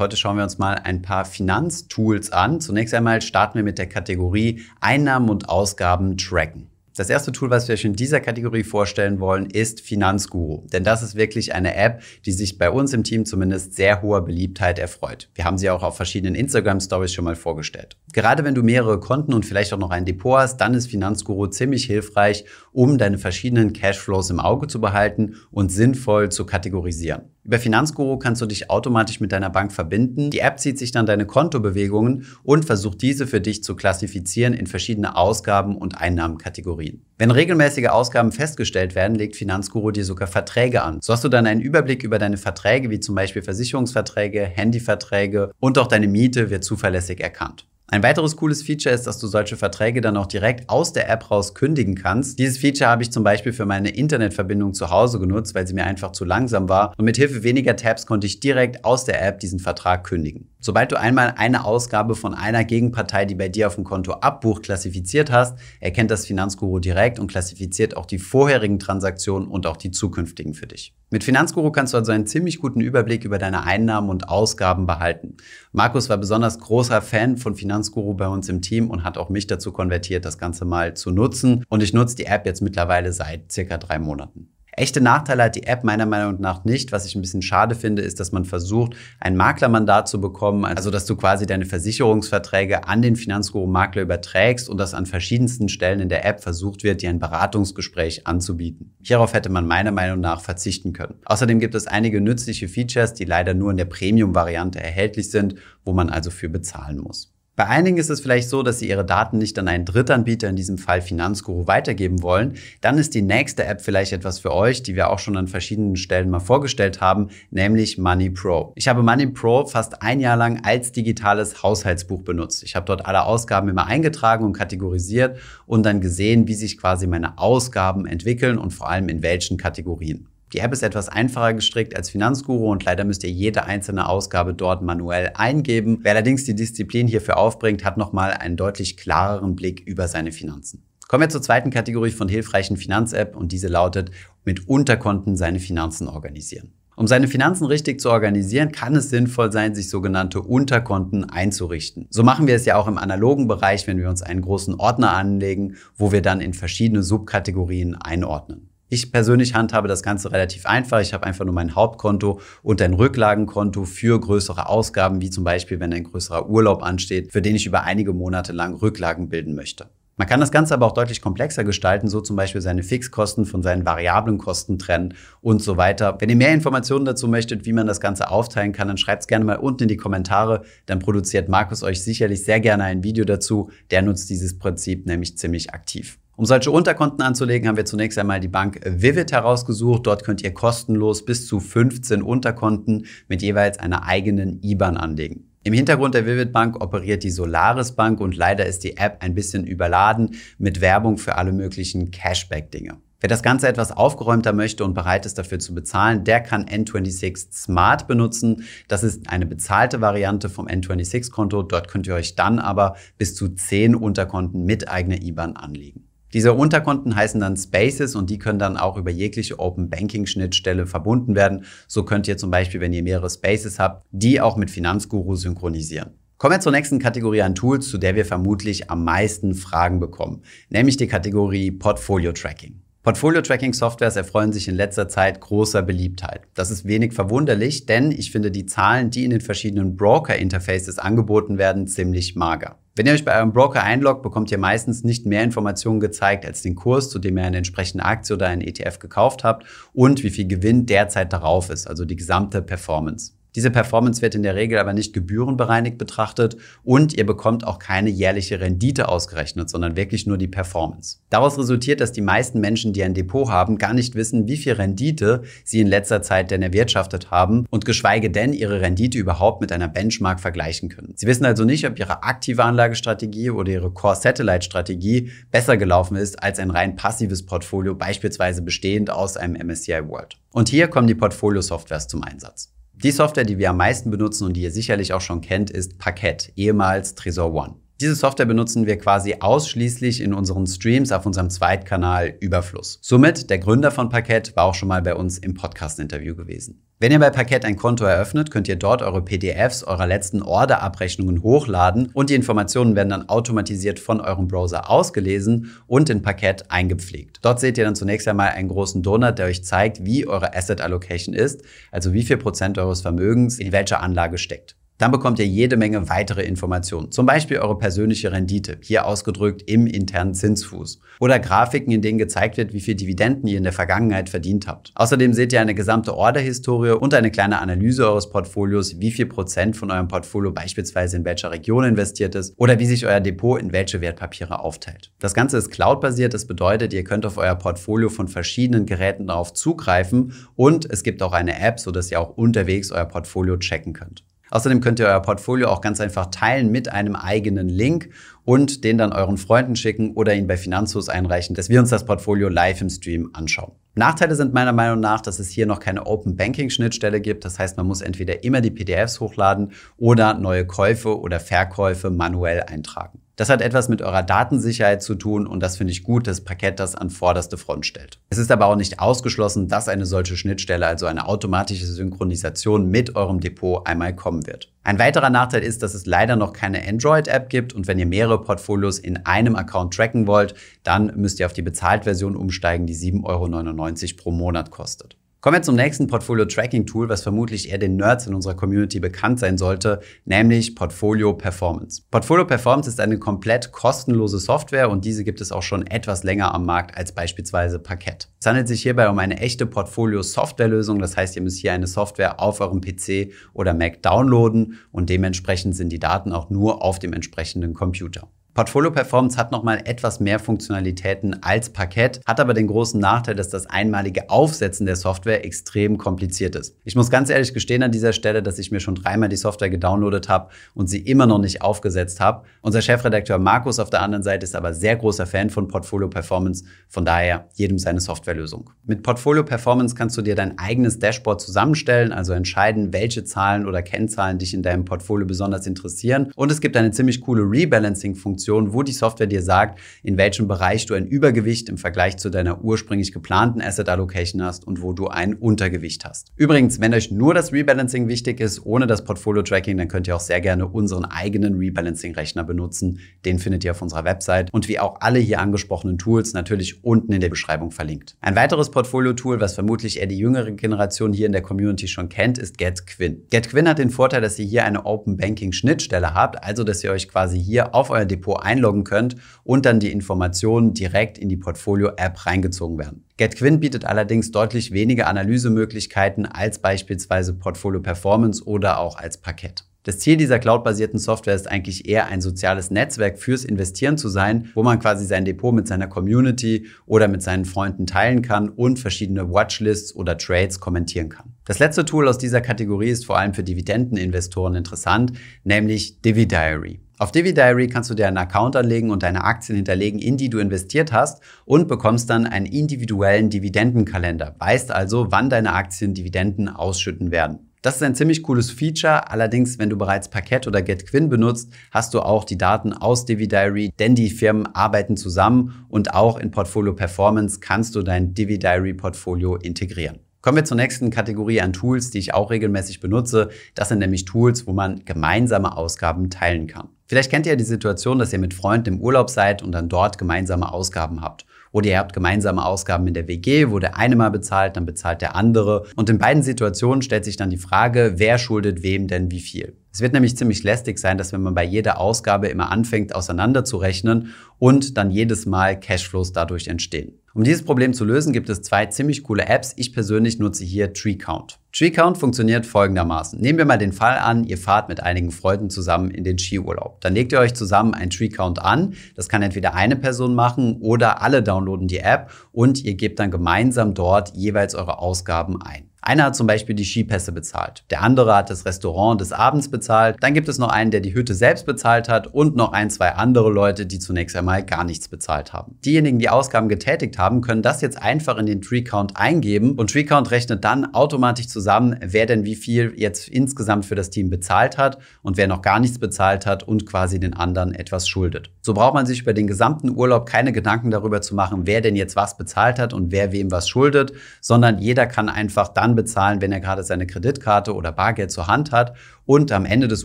Heute 0.00 0.16
schauen 0.16 0.38
wir 0.38 0.44
uns 0.44 0.56
mal 0.56 0.76
ein 0.76 1.02
paar 1.02 1.26
Finanztools 1.26 2.32
an. 2.32 2.62
Zunächst 2.62 2.94
einmal 2.94 3.20
starten 3.20 3.56
wir 3.56 3.62
mit 3.62 3.76
der 3.76 3.86
Kategorie 3.86 4.62
Einnahmen 4.80 5.28
und 5.28 5.50
Ausgaben 5.50 6.16
tracken. 6.16 6.70
Das 6.96 7.08
erste 7.08 7.32
Tool, 7.32 7.50
was 7.50 7.68
wir 7.68 7.74
euch 7.74 7.84
in 7.84 7.94
dieser 7.94 8.20
Kategorie 8.20 8.64
vorstellen 8.64 9.20
wollen, 9.20 9.46
ist 9.46 9.80
Finanzguru. 9.80 10.66
Denn 10.72 10.84
das 10.84 11.02
ist 11.02 11.14
wirklich 11.14 11.54
eine 11.54 11.76
App, 11.76 12.02
die 12.26 12.32
sich 12.32 12.58
bei 12.58 12.70
uns 12.70 12.92
im 12.92 13.04
Team 13.04 13.26
zumindest 13.26 13.74
sehr 13.74 14.02
hoher 14.02 14.24
Beliebtheit 14.24 14.78
erfreut. 14.78 15.30
Wir 15.34 15.44
haben 15.44 15.56
sie 15.56 15.70
auch 15.70 15.82
auf 15.82 15.96
verschiedenen 15.96 16.34
Instagram-Stories 16.34 17.12
schon 17.12 17.24
mal 17.26 17.36
vorgestellt. 17.36 17.96
Gerade 18.12 18.42
wenn 18.42 18.54
du 18.54 18.62
mehrere 18.62 19.00
Konten 19.00 19.34
und 19.34 19.46
vielleicht 19.46 19.72
auch 19.72 19.78
noch 19.78 19.90
ein 19.90 20.04
Depot 20.04 20.38
hast, 20.38 20.56
dann 20.56 20.74
ist 20.74 20.90
Finanzguru 20.90 21.46
ziemlich 21.46 21.84
hilfreich, 21.84 22.44
um 22.72 22.98
deine 22.98 23.18
verschiedenen 23.18 23.72
Cashflows 23.72 24.30
im 24.30 24.40
Auge 24.40 24.66
zu 24.66 24.80
behalten 24.80 25.36
und 25.50 25.70
sinnvoll 25.70 26.30
zu 26.30 26.46
kategorisieren. 26.46 27.22
Über 27.42 27.58
Finanzguru 27.58 28.18
kannst 28.18 28.42
du 28.42 28.46
dich 28.46 28.70
automatisch 28.70 29.18
mit 29.18 29.32
deiner 29.32 29.48
Bank 29.48 29.72
verbinden. 29.72 30.30
Die 30.30 30.40
App 30.40 30.60
zieht 30.60 30.78
sich 30.78 30.92
dann 30.92 31.06
deine 31.06 31.26
Kontobewegungen 31.26 32.26
und 32.42 32.66
versucht 32.66 33.00
diese 33.00 33.26
für 33.26 33.40
dich 33.40 33.64
zu 33.64 33.74
klassifizieren 33.74 34.52
in 34.52 34.66
verschiedene 34.66 35.16
Ausgaben 35.16 35.76
und 35.76 35.98
Einnahmenkategorien. 35.98 37.02
Wenn 37.16 37.30
regelmäßige 37.30 37.88
Ausgaben 37.88 38.30
festgestellt 38.30 38.94
werden, 38.94 39.14
legt 39.14 39.36
Finanzguru 39.36 39.90
dir 39.90 40.04
sogar 40.04 40.28
Verträge 40.28 40.82
an. 40.82 40.98
So 41.00 41.12
hast 41.12 41.24
du 41.24 41.28
dann 41.28 41.46
einen 41.46 41.62
Überblick 41.62 42.02
über 42.02 42.18
deine 42.18 42.36
Verträge, 42.36 42.90
wie 42.90 43.00
zum 43.00 43.14
Beispiel 43.14 43.42
Versicherungsverträge, 43.42 44.42
Handyverträge 44.44 45.52
und 45.60 45.78
auch 45.78 45.86
deine 45.86 46.08
Miete 46.08 46.50
wird 46.50 46.62
zuverlässig 46.64 47.20
erkannt. 47.20 47.66
Ein 47.92 48.04
weiteres 48.04 48.36
cooles 48.36 48.62
Feature 48.62 48.94
ist, 48.94 49.08
dass 49.08 49.18
du 49.18 49.26
solche 49.26 49.56
Verträge 49.56 50.00
dann 50.00 50.16
auch 50.16 50.26
direkt 50.26 50.70
aus 50.70 50.92
der 50.92 51.10
App 51.10 51.28
raus 51.28 51.54
kündigen 51.54 51.96
kannst. 51.96 52.38
Dieses 52.38 52.58
Feature 52.58 52.88
habe 52.88 53.02
ich 53.02 53.10
zum 53.10 53.24
Beispiel 53.24 53.52
für 53.52 53.66
meine 53.66 53.88
Internetverbindung 53.88 54.74
zu 54.74 54.90
Hause 54.90 55.18
genutzt, 55.18 55.56
weil 55.56 55.66
sie 55.66 55.74
mir 55.74 55.84
einfach 55.84 56.12
zu 56.12 56.24
langsam 56.24 56.68
war. 56.68 56.94
Und 56.96 57.04
mit 57.04 57.16
Hilfe 57.16 57.42
weniger 57.42 57.74
Tabs 57.74 58.06
konnte 58.06 58.28
ich 58.28 58.38
direkt 58.38 58.84
aus 58.84 59.06
der 59.06 59.26
App 59.26 59.40
diesen 59.40 59.58
Vertrag 59.58 60.04
kündigen. 60.04 60.50
Sobald 60.62 60.92
du 60.92 61.00
einmal 61.00 61.34
eine 61.38 61.64
Ausgabe 61.64 62.14
von 62.14 62.34
einer 62.34 62.64
Gegenpartei, 62.64 63.24
die 63.24 63.34
bei 63.34 63.48
dir 63.48 63.66
auf 63.66 63.76
dem 63.76 63.84
Konto 63.84 64.12
abbucht, 64.12 64.62
klassifiziert 64.62 65.32
hast, 65.32 65.58
erkennt 65.80 66.10
das 66.10 66.26
Finanzguru 66.26 66.80
direkt 66.80 67.18
und 67.18 67.28
klassifiziert 67.28 67.96
auch 67.96 68.04
die 68.04 68.18
vorherigen 68.18 68.78
Transaktionen 68.78 69.48
und 69.48 69.66
auch 69.66 69.78
die 69.78 69.90
zukünftigen 69.90 70.52
für 70.52 70.66
dich. 70.66 70.94
Mit 71.08 71.24
Finanzguru 71.24 71.72
kannst 71.72 71.94
du 71.94 71.96
also 71.96 72.12
einen 72.12 72.26
ziemlich 72.26 72.58
guten 72.58 72.82
Überblick 72.82 73.24
über 73.24 73.38
deine 73.38 73.64
Einnahmen 73.64 74.10
und 74.10 74.28
Ausgaben 74.28 74.86
behalten. 74.86 75.38
Markus 75.72 76.10
war 76.10 76.18
besonders 76.18 76.58
großer 76.58 77.00
Fan 77.00 77.38
von 77.38 77.54
Finanzguru 77.54 78.12
bei 78.12 78.28
uns 78.28 78.50
im 78.50 78.60
Team 78.60 78.90
und 78.90 79.02
hat 79.02 79.16
auch 79.16 79.30
mich 79.30 79.46
dazu 79.46 79.72
konvertiert, 79.72 80.26
das 80.26 80.36
Ganze 80.36 80.66
mal 80.66 80.92
zu 80.92 81.10
nutzen. 81.10 81.64
Und 81.70 81.82
ich 81.82 81.94
nutze 81.94 82.16
die 82.16 82.26
App 82.26 82.44
jetzt 82.44 82.60
mittlerweile 82.60 83.14
seit 83.14 83.50
circa 83.50 83.78
drei 83.78 83.98
Monaten. 83.98 84.50
Echte 84.80 85.02
Nachteile 85.02 85.42
hat 85.42 85.56
die 85.56 85.64
App 85.64 85.84
meiner 85.84 86.06
Meinung 86.06 86.40
nach 86.40 86.64
nicht. 86.64 86.90
Was 86.90 87.04
ich 87.04 87.14
ein 87.14 87.20
bisschen 87.20 87.42
schade 87.42 87.74
finde, 87.74 88.00
ist, 88.00 88.18
dass 88.18 88.32
man 88.32 88.46
versucht, 88.46 88.96
ein 89.20 89.36
Maklermandat 89.36 90.08
zu 90.08 90.22
bekommen. 90.22 90.64
Also, 90.64 90.90
dass 90.90 91.04
du 91.04 91.16
quasi 91.16 91.44
deine 91.44 91.66
Versicherungsverträge 91.66 92.88
an 92.88 93.02
den 93.02 93.14
Finanzguru-Makler 93.14 94.00
überträgst 94.00 94.70
und 94.70 94.78
dass 94.78 94.94
an 94.94 95.04
verschiedensten 95.04 95.68
Stellen 95.68 96.00
in 96.00 96.08
der 96.08 96.24
App 96.24 96.40
versucht 96.40 96.82
wird, 96.82 97.02
dir 97.02 97.10
ein 97.10 97.18
Beratungsgespräch 97.18 98.26
anzubieten. 98.26 98.94
Hierauf 99.02 99.34
hätte 99.34 99.50
man 99.50 99.66
meiner 99.66 99.92
Meinung 99.92 100.20
nach 100.20 100.40
verzichten 100.40 100.94
können. 100.94 101.16
Außerdem 101.26 101.60
gibt 101.60 101.74
es 101.74 101.86
einige 101.86 102.22
nützliche 102.22 102.66
Features, 102.66 103.12
die 103.12 103.26
leider 103.26 103.52
nur 103.52 103.70
in 103.72 103.76
der 103.76 103.84
Premium-Variante 103.84 104.80
erhältlich 104.80 105.30
sind, 105.30 105.56
wo 105.84 105.92
man 105.92 106.08
also 106.08 106.30
für 106.30 106.48
bezahlen 106.48 106.96
muss. 106.96 107.29
Bei 107.60 107.66
einigen 107.66 107.98
ist 107.98 108.08
es 108.08 108.22
vielleicht 108.22 108.48
so, 108.48 108.62
dass 108.62 108.78
sie 108.78 108.88
ihre 108.88 109.04
Daten 109.04 109.36
nicht 109.36 109.58
an 109.58 109.68
einen 109.68 109.84
Drittanbieter, 109.84 110.48
in 110.48 110.56
diesem 110.56 110.78
Fall 110.78 111.02
Finanzguru, 111.02 111.66
weitergeben 111.66 112.22
wollen. 112.22 112.54
Dann 112.80 112.96
ist 112.96 113.14
die 113.14 113.20
nächste 113.20 113.66
App 113.66 113.82
vielleicht 113.82 114.14
etwas 114.14 114.38
für 114.38 114.54
euch, 114.54 114.82
die 114.82 114.96
wir 114.96 115.10
auch 115.10 115.18
schon 115.18 115.36
an 115.36 115.46
verschiedenen 115.46 115.96
Stellen 115.96 116.30
mal 116.30 116.40
vorgestellt 116.40 117.02
haben, 117.02 117.28
nämlich 117.50 117.98
Money 117.98 118.30
Pro. 118.30 118.72
Ich 118.76 118.88
habe 118.88 119.02
Money 119.02 119.26
Pro 119.26 119.66
fast 119.66 120.00
ein 120.00 120.20
Jahr 120.20 120.38
lang 120.38 120.64
als 120.64 120.92
digitales 120.92 121.62
Haushaltsbuch 121.62 122.22
benutzt. 122.22 122.62
Ich 122.62 122.76
habe 122.76 122.86
dort 122.86 123.04
alle 123.04 123.24
Ausgaben 123.24 123.68
immer 123.68 123.86
eingetragen 123.86 124.46
und 124.46 124.54
kategorisiert 124.54 125.36
und 125.66 125.84
dann 125.84 126.00
gesehen, 126.00 126.48
wie 126.48 126.54
sich 126.54 126.78
quasi 126.78 127.06
meine 127.06 127.36
Ausgaben 127.36 128.06
entwickeln 128.06 128.56
und 128.56 128.70
vor 128.70 128.88
allem 128.88 129.10
in 129.10 129.20
welchen 129.20 129.58
Kategorien. 129.58 130.28
Die 130.52 130.58
App 130.58 130.72
ist 130.72 130.82
etwas 130.82 131.08
einfacher 131.08 131.54
gestrickt 131.54 131.94
als 131.96 132.10
Finanzguru 132.10 132.72
und 132.72 132.84
leider 132.84 133.04
müsst 133.04 133.22
ihr 133.22 133.30
jede 133.30 133.64
einzelne 133.64 134.08
Ausgabe 134.08 134.52
dort 134.52 134.82
manuell 134.82 135.30
eingeben. 135.34 136.00
Wer 136.02 136.12
allerdings 136.12 136.44
die 136.44 136.56
Disziplin 136.56 137.06
hierfür 137.06 137.36
aufbringt, 137.36 137.84
hat 137.84 137.96
nochmal 137.96 138.32
einen 138.32 138.56
deutlich 138.56 138.96
klareren 138.96 139.54
Blick 139.54 139.80
über 139.86 140.08
seine 140.08 140.32
Finanzen. 140.32 140.82
Kommen 141.06 141.22
wir 141.22 141.28
zur 141.28 141.42
zweiten 141.42 141.70
Kategorie 141.70 142.10
von 142.10 142.28
hilfreichen 142.28 142.76
Finanz-App 142.76 143.36
und 143.36 143.52
diese 143.52 143.68
lautet 143.68 144.10
mit 144.44 144.68
Unterkonten 144.68 145.36
seine 145.36 145.60
Finanzen 145.60 146.08
organisieren. 146.08 146.72
Um 146.96 147.06
seine 147.06 147.28
Finanzen 147.28 147.64
richtig 147.64 148.00
zu 148.00 148.10
organisieren, 148.10 148.72
kann 148.72 148.94
es 148.94 149.08
sinnvoll 149.08 149.52
sein, 149.52 149.74
sich 149.74 149.88
sogenannte 149.88 150.42
Unterkonten 150.42 151.24
einzurichten. 151.30 152.06
So 152.10 152.22
machen 152.22 152.46
wir 152.46 152.56
es 152.56 152.64
ja 152.64 152.76
auch 152.76 152.88
im 152.88 152.98
analogen 152.98 153.48
Bereich, 153.48 153.86
wenn 153.86 153.98
wir 153.98 154.08
uns 154.10 154.22
einen 154.22 154.42
großen 154.42 154.74
Ordner 154.74 155.12
anlegen, 155.12 155.76
wo 155.96 156.12
wir 156.12 156.22
dann 156.22 156.40
in 156.40 156.54
verschiedene 156.54 157.02
Subkategorien 157.02 157.94
einordnen. 157.94 158.69
Ich 158.92 159.12
persönlich 159.12 159.54
handhabe 159.54 159.86
das 159.86 160.02
Ganze 160.02 160.32
relativ 160.32 160.66
einfach. 160.66 161.00
Ich 161.00 161.14
habe 161.14 161.24
einfach 161.24 161.44
nur 161.44 161.54
mein 161.54 161.76
Hauptkonto 161.76 162.40
und 162.64 162.82
ein 162.82 162.92
Rücklagenkonto 162.92 163.84
für 163.84 164.18
größere 164.18 164.68
Ausgaben, 164.68 165.20
wie 165.20 165.30
zum 165.30 165.44
Beispiel, 165.44 165.78
wenn 165.78 165.92
ein 165.92 166.02
größerer 166.02 166.50
Urlaub 166.50 166.82
ansteht, 166.82 167.30
für 167.30 167.40
den 167.40 167.54
ich 167.54 167.66
über 167.66 167.84
einige 167.84 168.12
Monate 168.12 168.52
lang 168.52 168.74
Rücklagen 168.74 169.28
bilden 169.28 169.54
möchte. 169.54 169.86
Man 170.16 170.26
kann 170.26 170.40
das 170.40 170.50
Ganze 170.50 170.74
aber 170.74 170.86
auch 170.86 170.92
deutlich 170.92 171.22
komplexer 171.22 171.62
gestalten, 171.62 172.08
so 172.08 172.20
zum 172.20 172.34
Beispiel 172.34 172.60
seine 172.60 172.82
Fixkosten 172.82 173.46
von 173.46 173.62
seinen 173.62 173.86
variablen 173.86 174.38
Kosten 174.38 174.76
trennen 174.76 175.14
und 175.40 175.62
so 175.62 175.76
weiter. 175.76 176.16
Wenn 176.18 176.28
ihr 176.28 176.36
mehr 176.36 176.52
Informationen 176.52 177.04
dazu 177.04 177.28
möchtet, 177.28 177.66
wie 177.66 177.72
man 177.72 177.86
das 177.86 178.00
Ganze 178.00 178.28
aufteilen 178.28 178.72
kann, 178.72 178.88
dann 178.88 178.98
schreibt 178.98 179.22
es 179.22 179.28
gerne 179.28 179.44
mal 179.44 179.58
unten 179.58 179.84
in 179.84 179.88
die 179.88 179.96
Kommentare. 179.96 180.62
Dann 180.86 180.98
produziert 180.98 181.48
Markus 181.48 181.84
euch 181.84 182.02
sicherlich 182.02 182.44
sehr 182.44 182.58
gerne 182.58 182.82
ein 182.82 183.04
Video 183.04 183.24
dazu. 183.24 183.70
Der 183.92 184.02
nutzt 184.02 184.28
dieses 184.30 184.58
Prinzip 184.58 185.06
nämlich 185.06 185.38
ziemlich 185.38 185.72
aktiv. 185.72 186.18
Um 186.40 186.46
solche 186.46 186.70
Unterkonten 186.70 187.20
anzulegen, 187.20 187.68
haben 187.68 187.76
wir 187.76 187.84
zunächst 187.84 188.18
einmal 188.18 188.40
die 188.40 188.48
Bank 188.48 188.80
Vivid 188.82 189.30
herausgesucht. 189.30 190.06
Dort 190.06 190.24
könnt 190.24 190.40
ihr 190.42 190.54
kostenlos 190.54 191.22
bis 191.26 191.46
zu 191.46 191.60
15 191.60 192.22
Unterkonten 192.22 193.04
mit 193.28 193.42
jeweils 193.42 193.78
einer 193.78 194.06
eigenen 194.06 194.58
IBAN 194.62 194.96
anlegen. 194.96 195.50
Im 195.64 195.74
Hintergrund 195.74 196.14
der 196.14 196.24
Vivid 196.24 196.50
Bank 196.50 196.82
operiert 196.82 197.24
die 197.24 197.30
Solaris 197.30 197.92
Bank 197.92 198.22
und 198.22 198.34
leider 198.34 198.64
ist 198.64 198.84
die 198.84 198.96
App 198.96 199.18
ein 199.20 199.34
bisschen 199.34 199.66
überladen 199.66 200.30
mit 200.56 200.80
Werbung 200.80 201.18
für 201.18 201.36
alle 201.36 201.52
möglichen 201.52 202.10
Cashback-Dinge. 202.10 202.96
Wer 203.20 203.28
das 203.28 203.42
Ganze 203.42 203.68
etwas 203.68 203.92
aufgeräumter 203.92 204.54
möchte 204.54 204.82
und 204.82 204.94
bereit 204.94 205.26
ist 205.26 205.36
dafür 205.36 205.58
zu 205.58 205.74
bezahlen, 205.74 206.24
der 206.24 206.40
kann 206.40 206.64
N26 206.64 207.52
Smart 207.52 208.08
benutzen. 208.08 208.64
Das 208.88 209.04
ist 209.04 209.28
eine 209.28 209.44
bezahlte 209.44 210.00
Variante 210.00 210.48
vom 210.48 210.68
N26-Konto. 210.68 211.64
Dort 211.64 211.88
könnt 211.88 212.06
ihr 212.06 212.14
euch 212.14 212.34
dann 212.34 212.58
aber 212.58 212.96
bis 213.18 213.34
zu 213.34 213.50
10 213.50 213.94
Unterkonten 213.94 214.64
mit 214.64 214.88
eigener 214.88 215.20
IBAN 215.20 215.56
anlegen. 215.56 216.06
Diese 216.32 216.52
Unterkonten 216.52 217.16
heißen 217.16 217.40
dann 217.40 217.56
Spaces 217.56 218.14
und 218.14 218.30
die 218.30 218.38
können 218.38 218.58
dann 218.58 218.76
auch 218.76 218.96
über 218.96 219.10
jegliche 219.10 219.58
Open 219.58 219.90
Banking 219.90 220.26
Schnittstelle 220.26 220.86
verbunden 220.86 221.34
werden. 221.34 221.64
So 221.88 222.04
könnt 222.04 222.28
ihr 222.28 222.36
zum 222.36 222.50
Beispiel, 222.50 222.80
wenn 222.80 222.92
ihr 222.92 223.02
mehrere 223.02 223.30
Spaces 223.30 223.78
habt, 223.78 224.06
die 224.10 224.40
auch 224.40 224.56
mit 224.56 224.70
Finanzguru 224.70 225.34
synchronisieren. 225.34 226.10
Kommen 226.38 226.54
wir 226.54 226.60
zur 226.60 226.72
nächsten 226.72 226.98
Kategorie 226.98 227.42
an 227.42 227.54
Tools, 227.54 227.88
zu 227.88 227.98
der 227.98 228.14
wir 228.14 228.24
vermutlich 228.24 228.90
am 228.90 229.04
meisten 229.04 229.54
Fragen 229.54 230.00
bekommen, 230.00 230.42
nämlich 230.70 230.96
die 230.96 231.06
Kategorie 231.06 231.70
Portfolio 231.70 232.32
Tracking. 232.32 232.80
Portfolio-Tracking-Softwares 233.02 234.16
erfreuen 234.16 234.52
sich 234.52 234.68
in 234.68 234.74
letzter 234.74 235.08
Zeit 235.08 235.40
großer 235.40 235.80
Beliebtheit. 235.80 236.42
Das 236.52 236.70
ist 236.70 236.84
wenig 236.84 237.14
verwunderlich, 237.14 237.86
denn 237.86 238.10
ich 238.10 238.30
finde 238.30 238.50
die 238.50 238.66
Zahlen, 238.66 239.08
die 239.08 239.24
in 239.24 239.30
den 239.30 239.40
verschiedenen 239.40 239.96
Broker-Interfaces 239.96 240.98
angeboten 240.98 241.56
werden, 241.56 241.86
ziemlich 241.86 242.36
mager. 242.36 242.78
Wenn 243.00 243.06
ihr 243.06 243.14
euch 243.14 243.24
bei 243.24 243.34
eurem 243.34 243.54
Broker 243.54 243.82
einloggt, 243.82 244.22
bekommt 244.22 244.52
ihr 244.52 244.58
meistens 244.58 245.04
nicht 245.04 245.24
mehr 245.24 245.42
Informationen 245.42 246.00
gezeigt 246.00 246.44
als 246.44 246.60
den 246.60 246.74
Kurs, 246.74 247.08
zu 247.08 247.18
dem 247.18 247.38
ihr 247.38 247.44
eine 247.44 247.56
entsprechende 247.56 248.04
Aktie 248.04 248.36
oder 248.36 248.48
einen 248.48 248.60
ETF 248.60 248.98
gekauft 248.98 249.42
habt 249.42 249.64
und 249.94 250.22
wie 250.22 250.28
viel 250.28 250.46
Gewinn 250.46 250.84
derzeit 250.84 251.32
darauf 251.32 251.70
ist, 251.70 251.86
also 251.86 252.04
die 252.04 252.16
gesamte 252.16 252.60
Performance. 252.60 253.32
Diese 253.56 253.70
Performance 253.70 254.22
wird 254.22 254.34
in 254.34 254.42
der 254.42 254.54
Regel 254.54 254.78
aber 254.78 254.92
nicht 254.92 255.12
gebührenbereinigt 255.12 255.98
betrachtet 255.98 256.56
und 256.84 257.14
ihr 257.14 257.26
bekommt 257.26 257.66
auch 257.66 257.78
keine 257.78 258.10
jährliche 258.10 258.60
Rendite 258.60 259.08
ausgerechnet, 259.08 259.68
sondern 259.70 259.96
wirklich 259.96 260.26
nur 260.26 260.38
die 260.38 260.46
Performance. 260.46 261.18
Daraus 261.30 261.58
resultiert, 261.58 262.00
dass 262.00 262.12
die 262.12 262.20
meisten 262.20 262.60
Menschen, 262.60 262.92
die 262.92 263.02
ein 263.02 263.14
Depot 263.14 263.48
haben, 263.48 263.78
gar 263.78 263.92
nicht 263.92 264.14
wissen, 264.14 264.46
wie 264.46 264.56
viel 264.56 264.74
Rendite 264.74 265.42
sie 265.64 265.80
in 265.80 265.88
letzter 265.88 266.22
Zeit 266.22 266.50
denn 266.50 266.62
erwirtschaftet 266.62 267.30
haben 267.30 267.66
und 267.70 267.84
geschweige 267.84 268.30
denn 268.30 268.52
ihre 268.52 268.80
Rendite 268.80 269.18
überhaupt 269.18 269.60
mit 269.60 269.72
einer 269.72 269.88
Benchmark 269.88 270.40
vergleichen 270.40 270.88
können. 270.88 271.14
Sie 271.16 271.26
wissen 271.26 271.44
also 271.44 271.64
nicht, 271.64 271.86
ob 271.86 271.98
ihre 271.98 272.22
aktive 272.22 272.64
Anlagestrategie 272.64 273.50
oder 273.50 273.72
ihre 273.72 273.90
Core-Satellite-Strategie 273.90 275.30
besser 275.50 275.76
gelaufen 275.76 276.16
ist 276.16 276.42
als 276.42 276.58
ein 276.58 276.70
rein 276.70 276.96
passives 276.96 277.44
Portfolio, 277.44 277.94
beispielsweise 277.94 278.62
bestehend 278.62 279.10
aus 279.10 279.36
einem 279.36 279.54
MSCI 279.66 280.08
World. 280.08 280.38
Und 280.52 280.68
hier 280.68 280.88
kommen 280.88 281.06
die 281.06 281.14
Portfolio-Softwares 281.14 282.08
zum 282.08 282.22
Einsatz. 282.22 282.72
Die 283.02 283.12
Software, 283.12 283.44
die 283.44 283.56
wir 283.56 283.70
am 283.70 283.78
meisten 283.78 284.10
benutzen 284.10 284.44
und 284.44 284.52
die 284.52 284.60
ihr 284.60 284.70
sicherlich 284.70 285.14
auch 285.14 285.22
schon 285.22 285.40
kennt, 285.40 285.70
ist 285.70 285.96
Parkett, 285.96 286.52
ehemals 286.56 287.16
Trésor 287.16 287.50
One. 287.54 287.76
Diese 288.00 288.14
Software 288.14 288.46
benutzen 288.46 288.86
wir 288.86 288.96
quasi 288.96 289.36
ausschließlich 289.40 290.22
in 290.22 290.32
unseren 290.32 290.66
Streams 290.66 291.12
auf 291.12 291.26
unserem 291.26 291.50
Zweitkanal 291.50 292.34
Überfluss. 292.40 292.98
Somit, 293.02 293.50
der 293.50 293.58
Gründer 293.58 293.90
von 293.90 294.08
Parkett 294.08 294.56
war 294.56 294.64
auch 294.64 294.74
schon 294.74 294.88
mal 294.88 295.02
bei 295.02 295.14
uns 295.14 295.36
im 295.36 295.52
Podcast-Interview 295.52 296.34
gewesen. 296.34 296.82
Wenn 296.98 297.12
ihr 297.12 297.18
bei 297.18 297.28
Parkett 297.28 297.66
ein 297.66 297.76
Konto 297.76 298.06
eröffnet, 298.06 298.50
könnt 298.50 298.68
ihr 298.68 298.76
dort 298.76 299.02
eure 299.02 299.22
PDFs 299.22 299.84
eurer 299.84 300.06
letzten 300.06 300.40
Orderabrechnungen 300.40 301.42
hochladen 301.42 302.10
und 302.14 302.30
die 302.30 302.36
Informationen 302.36 302.96
werden 302.96 303.10
dann 303.10 303.28
automatisiert 303.28 304.00
von 304.00 304.22
eurem 304.22 304.48
Browser 304.48 304.88
ausgelesen 304.88 305.70
und 305.86 306.08
in 306.08 306.22
Parkett 306.22 306.70
eingepflegt. 306.70 307.40
Dort 307.42 307.60
seht 307.60 307.76
ihr 307.76 307.84
dann 307.84 307.96
zunächst 307.96 308.26
einmal 308.28 308.48
einen 308.48 308.68
großen 308.68 309.02
Donut, 309.02 309.38
der 309.38 309.44
euch 309.44 309.62
zeigt, 309.62 310.06
wie 310.06 310.26
eure 310.26 310.56
Asset 310.56 310.80
Allocation 310.80 311.34
ist, 311.34 311.62
also 311.90 312.14
wie 312.14 312.22
viel 312.22 312.38
Prozent 312.38 312.78
eures 312.78 313.02
Vermögens 313.02 313.58
in 313.58 313.72
welcher 313.72 314.02
Anlage 314.02 314.38
steckt. 314.38 314.79
Dann 315.00 315.12
bekommt 315.12 315.38
ihr 315.38 315.46
jede 315.46 315.78
Menge 315.78 316.10
weitere 316.10 316.42
Informationen. 316.42 317.10
Zum 317.10 317.24
Beispiel 317.24 317.58
eure 317.58 317.78
persönliche 317.78 318.32
Rendite, 318.32 318.76
hier 318.82 319.06
ausgedrückt 319.06 319.62
im 319.64 319.86
internen 319.86 320.34
Zinsfuß. 320.34 321.00
Oder 321.20 321.38
Grafiken, 321.38 321.90
in 321.90 322.02
denen 322.02 322.18
gezeigt 322.18 322.58
wird, 322.58 322.74
wie 322.74 322.80
viel 322.80 322.96
Dividenden 322.96 323.48
ihr 323.48 323.56
in 323.56 323.64
der 323.64 323.72
Vergangenheit 323.72 324.28
verdient 324.28 324.66
habt. 324.66 324.92
Außerdem 324.94 325.32
seht 325.32 325.54
ihr 325.54 325.62
eine 325.62 325.74
gesamte 325.74 326.14
Orderhistorie 326.14 326.90
und 326.90 327.14
eine 327.14 327.30
kleine 327.30 327.60
Analyse 327.60 328.06
eures 328.06 328.28
Portfolios, 328.28 329.00
wie 329.00 329.10
viel 329.10 329.24
Prozent 329.24 329.74
von 329.74 329.90
eurem 329.90 330.06
Portfolio 330.06 330.52
beispielsweise 330.52 331.16
in 331.16 331.24
welcher 331.24 331.50
Region 331.50 331.84
investiert 331.84 332.34
ist 332.34 332.52
oder 332.58 332.78
wie 332.78 332.84
sich 332.84 333.06
euer 333.06 333.20
Depot 333.20 333.58
in 333.58 333.72
welche 333.72 334.02
Wertpapiere 334.02 334.60
aufteilt. 334.60 335.12
Das 335.18 335.32
Ganze 335.32 335.56
ist 335.56 335.70
cloudbasiert, 335.70 336.34
das 336.34 336.46
bedeutet, 336.46 336.92
ihr 336.92 337.04
könnt 337.04 337.24
auf 337.24 337.38
euer 337.38 337.54
Portfolio 337.54 338.10
von 338.10 338.28
verschiedenen 338.28 338.84
Geräten 338.84 339.28
darauf 339.28 339.54
zugreifen 339.54 340.34
und 340.56 340.84
es 340.90 341.02
gibt 341.02 341.22
auch 341.22 341.32
eine 341.32 341.58
App, 341.58 341.80
sodass 341.80 342.10
ihr 342.10 342.20
auch 342.20 342.36
unterwegs 342.36 342.92
euer 342.92 343.06
Portfolio 343.06 343.56
checken 343.56 343.94
könnt. 343.94 344.24
Außerdem 344.50 344.80
könnt 344.80 344.98
ihr 344.98 345.06
euer 345.06 345.22
Portfolio 345.22 345.68
auch 345.68 345.80
ganz 345.80 346.00
einfach 346.00 346.26
teilen 346.26 346.70
mit 346.70 346.90
einem 346.90 347.16
eigenen 347.16 347.68
Link 347.68 348.10
und 348.44 348.84
den 348.84 348.98
dann 348.98 349.12
euren 349.12 349.38
Freunden 349.38 349.76
schicken 349.76 350.12
oder 350.14 350.34
ihn 350.34 350.46
bei 350.46 350.56
Finanzhus 350.56 351.08
einreichen, 351.08 351.54
dass 351.54 351.68
wir 351.68 351.80
uns 351.80 351.90
das 351.90 352.04
Portfolio 352.04 352.48
live 352.48 352.80
im 352.80 352.90
Stream 352.90 353.30
anschauen. 353.32 353.72
Nachteile 353.94 354.34
sind 354.34 354.54
meiner 354.54 354.72
Meinung 354.72 355.00
nach, 355.00 355.20
dass 355.20 355.38
es 355.38 355.50
hier 355.50 355.66
noch 355.66 355.80
keine 355.80 356.06
Open 356.06 356.36
Banking 356.36 356.70
Schnittstelle 356.70 357.20
gibt. 357.20 357.44
Das 357.44 357.58
heißt, 357.58 357.76
man 357.76 357.86
muss 357.86 358.00
entweder 358.00 358.44
immer 358.44 358.60
die 358.60 358.70
PDFs 358.70 359.20
hochladen 359.20 359.72
oder 359.96 360.34
neue 360.34 360.66
Käufe 360.66 361.20
oder 361.20 361.40
Verkäufe 361.40 362.10
manuell 362.10 362.62
eintragen. 362.62 363.19
Das 363.40 363.48
hat 363.48 363.62
etwas 363.62 363.88
mit 363.88 364.02
eurer 364.02 364.22
Datensicherheit 364.22 365.02
zu 365.02 365.14
tun 365.14 365.46
und 365.46 365.60
das 365.60 365.78
finde 365.78 365.92
ich 365.92 366.02
gut, 366.02 366.26
dass 366.26 366.42
Parkett 366.42 366.78
das 366.78 366.94
an 366.94 367.08
vorderste 367.08 367.56
Front 367.56 367.86
stellt. 367.86 368.18
Es 368.28 368.36
ist 368.36 368.50
aber 368.50 368.66
auch 368.66 368.76
nicht 368.76 369.00
ausgeschlossen, 369.00 369.66
dass 369.66 369.88
eine 369.88 370.04
solche 370.04 370.36
Schnittstelle, 370.36 370.86
also 370.86 371.06
eine 371.06 371.26
automatische 371.26 371.86
Synchronisation 371.86 372.90
mit 372.90 373.16
eurem 373.16 373.40
Depot 373.40 373.88
einmal 373.88 374.14
kommen 374.14 374.46
wird. 374.46 374.70
Ein 374.84 374.98
weiterer 374.98 375.30
Nachteil 375.30 375.62
ist, 375.62 375.82
dass 375.82 375.94
es 375.94 376.04
leider 376.04 376.36
noch 376.36 376.52
keine 376.52 376.86
Android-App 376.86 377.48
gibt 377.48 377.72
und 377.72 377.86
wenn 377.86 377.98
ihr 377.98 378.04
mehrere 378.04 378.42
Portfolios 378.42 378.98
in 378.98 379.24
einem 379.24 379.56
Account 379.56 379.94
tracken 379.94 380.26
wollt, 380.26 380.52
dann 380.82 381.10
müsst 381.16 381.40
ihr 381.40 381.46
auf 381.46 381.54
die 381.54 381.62
Bezahltversion 381.62 382.36
umsteigen, 382.36 382.86
die 382.86 382.94
7,99 382.94 383.24
Euro 383.24 384.22
pro 384.22 384.32
Monat 384.32 384.70
kostet. 384.70 385.16
Kommen 385.42 385.56
wir 385.56 385.62
zum 385.62 385.74
nächsten 385.74 386.06
Portfolio-Tracking-Tool, 386.06 387.08
was 387.08 387.22
vermutlich 387.22 387.70
eher 387.70 387.78
den 387.78 387.96
Nerds 387.96 388.26
in 388.26 388.34
unserer 388.34 388.54
Community 388.54 389.00
bekannt 389.00 389.38
sein 389.38 389.56
sollte, 389.56 390.00
nämlich 390.26 390.74
Portfolio 390.74 391.32
Performance. 391.32 392.02
Portfolio 392.10 392.44
Performance 392.44 392.90
ist 392.90 393.00
eine 393.00 393.18
komplett 393.18 393.72
kostenlose 393.72 394.38
Software 394.38 394.90
und 394.90 395.06
diese 395.06 395.24
gibt 395.24 395.40
es 395.40 395.50
auch 395.50 395.62
schon 395.62 395.86
etwas 395.86 396.24
länger 396.24 396.52
am 396.52 396.66
Markt 396.66 396.94
als 396.94 397.12
beispielsweise 397.12 397.78
Parkett. 397.78 398.28
Es 398.38 398.46
handelt 398.46 398.68
sich 398.68 398.82
hierbei 398.82 399.08
um 399.08 399.18
eine 399.18 399.38
echte 399.38 399.64
Portfolio-Software-Lösung, 399.64 400.98
das 400.98 401.16
heißt, 401.16 401.36
ihr 401.36 401.42
müsst 401.42 401.58
hier 401.58 401.72
eine 401.72 401.86
Software 401.86 402.38
auf 402.38 402.60
eurem 402.60 402.82
PC 402.82 403.32
oder 403.54 403.72
Mac 403.72 404.02
downloaden 404.02 404.78
und 404.92 405.08
dementsprechend 405.08 405.74
sind 405.74 405.88
die 405.88 405.98
Daten 405.98 406.32
auch 406.32 406.50
nur 406.50 406.84
auf 406.84 406.98
dem 406.98 407.14
entsprechenden 407.14 407.72
Computer. 407.72 408.28
Portfolio 408.52 408.90
Performance 408.90 409.38
hat 409.38 409.52
nochmal 409.52 409.82
etwas 409.84 410.18
mehr 410.18 410.40
Funktionalitäten 410.40 411.40
als 411.40 411.70
Parkett, 411.70 412.20
hat 412.26 412.40
aber 412.40 412.52
den 412.52 412.66
großen 412.66 413.00
Nachteil, 413.00 413.36
dass 413.36 413.48
das 413.48 413.66
einmalige 413.66 414.28
Aufsetzen 414.28 414.86
der 414.86 414.96
Software 414.96 415.44
extrem 415.44 415.98
kompliziert 415.98 416.56
ist. 416.56 416.76
Ich 416.82 416.96
muss 416.96 417.10
ganz 417.10 417.30
ehrlich 417.30 417.54
gestehen 417.54 417.84
an 417.84 417.92
dieser 417.92 418.12
Stelle, 418.12 418.42
dass 418.42 418.58
ich 418.58 418.72
mir 418.72 418.80
schon 418.80 418.96
dreimal 418.96 419.28
die 419.28 419.36
Software 419.36 419.70
gedownloadet 419.70 420.28
habe 420.28 420.50
und 420.74 420.88
sie 420.88 420.98
immer 420.98 421.26
noch 421.26 421.38
nicht 421.38 421.62
aufgesetzt 421.62 422.18
habe. 422.18 422.44
Unser 422.60 422.82
Chefredakteur 422.82 423.38
Markus 423.38 423.78
auf 423.78 423.88
der 423.88 424.02
anderen 424.02 424.24
Seite 424.24 424.42
ist 424.42 424.56
aber 424.56 424.74
sehr 424.74 424.96
großer 424.96 425.26
Fan 425.26 425.48
von 425.48 425.68
Portfolio 425.68 426.08
Performance, 426.08 426.64
von 426.88 427.04
daher 427.04 427.48
jedem 427.54 427.78
seine 427.78 428.00
Softwarelösung. 428.00 428.70
Mit 428.84 429.04
Portfolio 429.04 429.44
Performance 429.44 429.94
kannst 429.94 430.16
du 430.16 430.22
dir 430.22 430.34
dein 430.34 430.58
eigenes 430.58 430.98
Dashboard 430.98 431.40
zusammenstellen, 431.40 432.12
also 432.12 432.32
entscheiden, 432.32 432.92
welche 432.92 433.22
Zahlen 433.22 433.64
oder 433.68 433.80
Kennzahlen 433.82 434.38
dich 434.38 434.54
in 434.54 434.64
deinem 434.64 434.84
Portfolio 434.84 435.24
besonders 435.24 435.68
interessieren. 435.68 436.32
Und 436.34 436.50
es 436.50 436.60
gibt 436.60 436.76
eine 436.76 436.90
ziemlich 436.90 437.20
coole 437.20 437.42
Rebalancing-Funktion 437.42 438.39
Funktion, 438.40 438.72
wo 438.72 438.82
die 438.82 438.92
Software 438.92 439.26
dir 439.26 439.42
sagt, 439.42 439.78
in 440.02 440.16
welchem 440.16 440.48
Bereich 440.48 440.86
du 440.86 440.94
ein 440.94 441.06
Übergewicht 441.06 441.68
im 441.68 441.76
Vergleich 441.76 442.16
zu 442.16 442.30
deiner 442.30 442.64
ursprünglich 442.64 443.12
geplanten 443.12 443.60
Asset 443.60 443.88
Allocation 443.90 444.42
hast 444.42 444.66
und 444.66 444.80
wo 444.80 444.94
du 444.94 445.08
ein 445.08 445.34
Untergewicht 445.34 446.06
hast. 446.06 446.32
Übrigens, 446.36 446.80
wenn 446.80 446.94
euch 446.94 447.10
nur 447.10 447.34
das 447.34 447.52
Rebalancing 447.52 448.08
wichtig 448.08 448.40
ist, 448.40 448.64
ohne 448.64 448.86
das 448.86 449.04
Portfolio 449.04 449.42
Tracking, 449.42 449.76
dann 449.76 449.88
könnt 449.88 450.08
ihr 450.08 450.16
auch 450.16 450.20
sehr 450.20 450.40
gerne 450.40 450.66
unseren 450.66 451.04
eigenen 451.04 451.56
Rebalancing 451.56 452.14
Rechner 452.14 452.44
benutzen. 452.44 453.00
Den 453.26 453.38
findet 453.38 453.62
ihr 453.64 453.72
auf 453.72 453.82
unserer 453.82 454.04
Website 454.04 454.52
und 454.52 454.68
wie 454.68 454.78
auch 454.78 454.96
alle 455.00 455.18
hier 455.18 455.40
angesprochenen 455.40 455.98
Tools 455.98 456.32
natürlich 456.32 456.82
unten 456.82 457.12
in 457.12 457.20
der 457.20 457.28
Beschreibung 457.28 457.70
verlinkt. 457.70 458.16
Ein 458.22 458.36
weiteres 458.36 458.70
Portfolio 458.70 459.12
Tool, 459.12 459.40
was 459.40 459.54
vermutlich 459.54 460.00
eher 460.00 460.06
die 460.06 460.18
jüngere 460.18 460.50
Generation 460.52 461.12
hier 461.12 461.26
in 461.26 461.32
der 461.32 461.42
Community 461.42 461.88
schon 461.88 462.08
kennt, 462.08 462.38
ist 462.38 462.56
GetQuinn. 462.56 463.26
GetQuinn 463.30 463.68
hat 463.68 463.78
den 463.78 463.90
Vorteil, 463.90 464.22
dass 464.22 464.38
ihr 464.38 464.46
hier 464.46 464.64
eine 464.64 464.86
Open 464.86 465.18
Banking 465.18 465.52
Schnittstelle 465.52 466.14
habt, 466.14 466.42
also 466.42 466.64
dass 466.64 466.82
ihr 466.82 466.90
euch 466.90 467.08
quasi 467.08 467.38
hier 467.38 467.74
auf 467.74 467.90
euer 467.90 468.04
Depot 468.04 468.29
Depot 468.30 468.42
einloggen 468.42 468.84
könnt 468.84 469.16
und 469.44 469.66
dann 469.66 469.80
die 469.80 469.90
Informationen 469.90 470.74
direkt 470.74 471.18
in 471.18 471.28
die 471.28 471.36
Portfolio-App 471.36 472.26
reingezogen 472.26 472.78
werden. 472.78 473.04
GetQuinn 473.16 473.60
bietet 473.60 473.84
allerdings 473.84 474.30
deutlich 474.30 474.72
weniger 474.72 475.06
Analysemöglichkeiten 475.06 476.26
als 476.26 476.58
beispielsweise 476.58 477.34
Portfolio 477.34 477.80
Performance 477.80 478.44
oder 478.44 478.78
auch 478.78 478.96
als 478.96 479.18
Parkett. 479.18 479.64
Das 479.82 479.98
Ziel 479.98 480.18
dieser 480.18 480.38
cloudbasierten 480.38 480.98
Software 480.98 481.34
ist 481.34 481.50
eigentlich 481.50 481.88
eher 481.88 482.06
ein 482.06 482.20
soziales 482.20 482.70
Netzwerk 482.70 483.18
fürs 483.18 483.46
Investieren 483.46 483.96
zu 483.96 484.10
sein, 484.10 484.50
wo 484.54 484.62
man 484.62 484.78
quasi 484.78 485.06
sein 485.06 485.24
Depot 485.24 485.54
mit 485.54 485.66
seiner 485.66 485.86
Community 485.86 486.66
oder 486.84 487.08
mit 487.08 487.22
seinen 487.22 487.46
Freunden 487.46 487.86
teilen 487.86 488.20
kann 488.20 488.50
und 488.50 488.78
verschiedene 488.78 489.30
Watchlists 489.30 489.96
oder 489.96 490.18
Trades 490.18 490.60
kommentieren 490.60 491.08
kann. 491.08 491.32
Das 491.46 491.60
letzte 491.60 491.86
Tool 491.86 492.08
aus 492.08 492.18
dieser 492.18 492.42
Kategorie 492.42 492.90
ist 492.90 493.06
vor 493.06 493.18
allem 493.18 493.32
für 493.32 493.42
Dividendeninvestoren 493.42 494.54
interessant, 494.54 495.14
nämlich 495.44 496.02
DiviDiary. 496.02 496.80
Auf 497.00 497.12
DiviDiary 497.12 497.68
kannst 497.68 497.88
du 497.88 497.94
dir 497.94 498.08
einen 498.08 498.18
Account 498.18 498.56
anlegen 498.56 498.90
und 498.90 499.02
deine 499.02 499.24
Aktien 499.24 499.56
hinterlegen, 499.56 499.98
in 499.98 500.18
die 500.18 500.28
du 500.28 500.38
investiert 500.38 500.92
hast 500.92 501.22
und 501.46 501.66
bekommst 501.66 502.10
dann 502.10 502.26
einen 502.26 502.44
individuellen 502.44 503.30
Dividendenkalender. 503.30 504.36
Weißt 504.38 504.70
also, 504.70 505.06
wann 505.08 505.30
deine 505.30 505.54
Aktien 505.54 505.94
Dividenden 505.94 506.50
ausschütten 506.50 507.10
werden. 507.10 507.50
Das 507.62 507.76
ist 507.76 507.82
ein 507.82 507.94
ziemlich 507.94 508.22
cooles 508.22 508.50
Feature. 508.50 509.10
Allerdings, 509.10 509.58
wenn 509.58 509.70
du 509.70 509.78
bereits 509.78 510.10
Parkett 510.10 510.46
oder 510.46 510.60
GetQuinn 510.60 511.08
benutzt, 511.08 511.50
hast 511.70 511.94
du 511.94 512.00
auch 512.00 512.24
die 512.24 512.36
Daten 512.36 512.74
aus 512.74 513.06
DiviDiary, 513.06 513.72
denn 513.78 513.94
die 513.94 514.10
Firmen 514.10 514.54
arbeiten 514.54 514.98
zusammen 514.98 515.64
und 515.70 515.94
auch 515.94 516.18
in 516.18 516.30
Portfolio 516.30 516.74
Performance 516.74 517.40
kannst 517.40 517.76
du 517.76 517.82
dein 517.82 518.12
DiviDiary 518.12 518.74
Portfolio 518.74 519.36
integrieren. 519.36 520.00
Kommen 520.22 520.36
wir 520.36 520.44
zur 520.44 520.58
nächsten 520.58 520.90
Kategorie 520.90 521.40
an 521.40 521.54
Tools, 521.54 521.90
die 521.90 521.98
ich 521.98 522.12
auch 522.12 522.30
regelmäßig 522.30 522.80
benutze. 522.80 523.30
Das 523.54 523.70
sind 523.70 523.78
nämlich 523.78 524.04
Tools, 524.04 524.46
wo 524.46 524.52
man 524.52 524.84
gemeinsame 524.84 525.56
Ausgaben 525.56 526.10
teilen 526.10 526.46
kann. 526.46 526.68
Vielleicht 526.86 527.10
kennt 527.10 527.24
ihr 527.24 527.36
die 527.36 527.44
Situation, 527.44 527.98
dass 527.98 528.12
ihr 528.12 528.18
mit 528.18 528.34
Freunden 528.34 528.74
im 528.74 528.80
Urlaub 528.80 529.08
seid 529.08 529.42
und 529.42 529.52
dann 529.52 529.70
dort 529.70 529.96
gemeinsame 529.96 530.52
Ausgaben 530.52 531.00
habt. 531.00 531.24
Oder 531.52 531.70
ihr 531.70 531.78
habt 531.78 531.92
gemeinsame 531.92 532.44
Ausgaben 532.44 532.86
in 532.86 532.94
der 532.94 533.08
WG, 533.08 533.50
wo 533.50 533.58
der 533.58 533.76
eine 533.76 533.96
mal 533.96 534.10
bezahlt, 534.10 534.56
dann 534.56 534.66
bezahlt 534.66 535.02
der 535.02 535.16
andere. 535.16 535.66
Und 535.74 535.90
in 535.90 535.98
beiden 535.98 536.22
Situationen 536.22 536.82
stellt 536.82 537.04
sich 537.04 537.16
dann 537.16 537.30
die 537.30 537.36
Frage, 537.36 537.94
wer 537.96 538.18
schuldet 538.18 538.62
wem 538.62 538.86
denn 538.86 539.10
wie 539.10 539.20
viel. 539.20 539.56
Es 539.72 539.80
wird 539.80 539.92
nämlich 539.92 540.16
ziemlich 540.16 540.42
lästig 540.44 540.78
sein, 540.78 540.98
dass 540.98 541.12
wenn 541.12 541.22
man 541.22 541.34
bei 541.34 541.44
jeder 541.44 541.78
Ausgabe 541.80 542.28
immer 542.28 542.52
anfängt, 542.52 542.94
auseinanderzurechnen 542.94 544.12
und 544.38 544.76
dann 544.76 544.90
jedes 544.90 545.26
Mal 545.26 545.58
Cashflows 545.58 546.12
dadurch 546.12 546.48
entstehen. 546.48 547.00
Um 547.14 547.24
dieses 547.24 547.44
Problem 547.44 547.72
zu 547.72 547.84
lösen, 547.84 548.12
gibt 548.12 548.28
es 548.28 548.42
zwei 548.42 548.66
ziemlich 548.66 549.02
coole 549.02 549.26
Apps. 549.26 549.52
Ich 549.56 549.72
persönlich 549.72 550.20
nutze 550.20 550.44
hier 550.44 550.72
TreeCount. 550.72 551.39
TreeCount 551.52 551.98
funktioniert 551.98 552.46
folgendermaßen. 552.46 553.20
Nehmen 553.20 553.38
wir 553.38 553.44
mal 553.44 553.58
den 553.58 553.72
Fall 553.72 553.98
an, 553.98 554.24
ihr 554.24 554.38
fahrt 554.38 554.68
mit 554.68 554.82
einigen 554.82 555.10
Freunden 555.10 555.50
zusammen 555.50 555.90
in 555.90 556.04
den 556.04 556.18
Skiurlaub. 556.18 556.80
Dann 556.80 556.94
legt 556.94 557.12
ihr 557.12 557.18
euch 557.18 557.34
zusammen 557.34 557.74
ein 557.74 557.90
TreeCount 557.90 558.40
an. 558.40 558.74
Das 558.94 559.08
kann 559.08 559.22
entweder 559.22 559.54
eine 559.54 559.74
Person 559.74 560.14
machen 560.14 560.58
oder 560.60 561.02
alle 561.02 561.22
downloaden 561.22 561.66
die 561.66 561.80
App 561.80 562.10
und 562.30 562.64
ihr 562.64 562.74
gebt 562.74 563.00
dann 563.00 563.10
gemeinsam 563.10 563.74
dort 563.74 564.14
jeweils 564.14 564.54
eure 564.54 564.78
Ausgaben 564.78 565.42
ein. 565.42 565.69
Einer 565.82 566.04
hat 566.04 566.16
zum 566.16 566.26
Beispiel 566.26 566.54
die 566.54 566.64
Skipässe 566.64 567.10
bezahlt, 567.10 567.64
der 567.70 567.82
andere 567.82 568.14
hat 568.14 568.28
das 568.28 568.44
Restaurant 568.44 569.00
des 569.00 569.12
Abends 569.12 569.50
bezahlt, 569.50 569.96
dann 570.00 570.12
gibt 570.12 570.28
es 570.28 570.36
noch 570.36 570.50
einen, 570.50 570.70
der 570.70 570.80
die 570.80 570.92
Hütte 570.92 571.14
selbst 571.14 571.46
bezahlt 571.46 571.88
hat 571.88 572.06
und 572.06 572.36
noch 572.36 572.52
ein, 572.52 572.68
zwei 572.68 572.90
andere 572.92 573.30
Leute, 573.30 573.64
die 573.64 573.78
zunächst 573.78 574.14
einmal 574.14 574.44
gar 574.44 574.64
nichts 574.64 574.88
bezahlt 574.88 575.32
haben. 575.32 575.56
Diejenigen, 575.64 575.98
die 575.98 576.10
Ausgaben 576.10 576.50
getätigt 576.50 576.98
haben, 576.98 577.22
können 577.22 577.40
das 577.40 577.62
jetzt 577.62 577.80
einfach 577.80 578.18
in 578.18 578.26
den 578.26 578.42
TreeCount 578.42 578.98
eingeben 578.98 579.52
und 579.52 579.70
TreeCount 579.70 580.10
rechnet 580.10 580.44
dann 580.44 580.74
automatisch 580.74 581.28
zusammen, 581.28 581.76
wer 581.82 582.04
denn 582.04 582.24
wie 582.24 582.36
viel 582.36 582.74
jetzt 582.76 583.08
insgesamt 583.08 583.64
für 583.64 583.74
das 583.74 583.88
Team 583.88 584.10
bezahlt 584.10 584.58
hat 584.58 584.78
und 585.00 585.16
wer 585.16 585.28
noch 585.28 585.40
gar 585.40 585.60
nichts 585.60 585.78
bezahlt 585.78 586.26
hat 586.26 586.42
und 586.42 586.66
quasi 586.66 587.00
den 587.00 587.14
anderen 587.14 587.54
etwas 587.54 587.88
schuldet. 587.88 588.30
So 588.42 588.52
braucht 588.52 588.74
man 588.74 588.84
sich 588.84 589.00
über 589.00 589.14
den 589.14 589.26
gesamten 589.26 589.74
Urlaub 589.74 590.04
keine 590.04 590.32
Gedanken 590.32 590.70
darüber 590.70 591.00
zu 591.00 591.14
machen, 591.14 591.46
wer 591.46 591.62
denn 591.62 591.74
jetzt 591.74 591.96
was 591.96 592.18
bezahlt 592.18 592.58
hat 592.58 592.74
und 592.74 592.92
wer 592.92 593.12
wem 593.12 593.30
was 593.30 593.48
schuldet, 593.48 593.92
sondern 594.20 594.58
jeder 594.58 594.86
kann 594.86 595.08
einfach 595.08 595.48
dann 595.48 595.69
dann 595.70 595.76
bezahlen, 595.76 596.20
wenn 596.20 596.32
er 596.32 596.40
gerade 596.40 596.64
seine 596.64 596.86
Kreditkarte 596.86 597.54
oder 597.54 597.72
Bargeld 597.72 598.10
zur 598.10 598.26
Hand 598.26 598.52
hat. 598.52 598.76
Und 599.06 599.32
am 599.32 599.44
Ende 599.44 599.68
des 599.68 599.84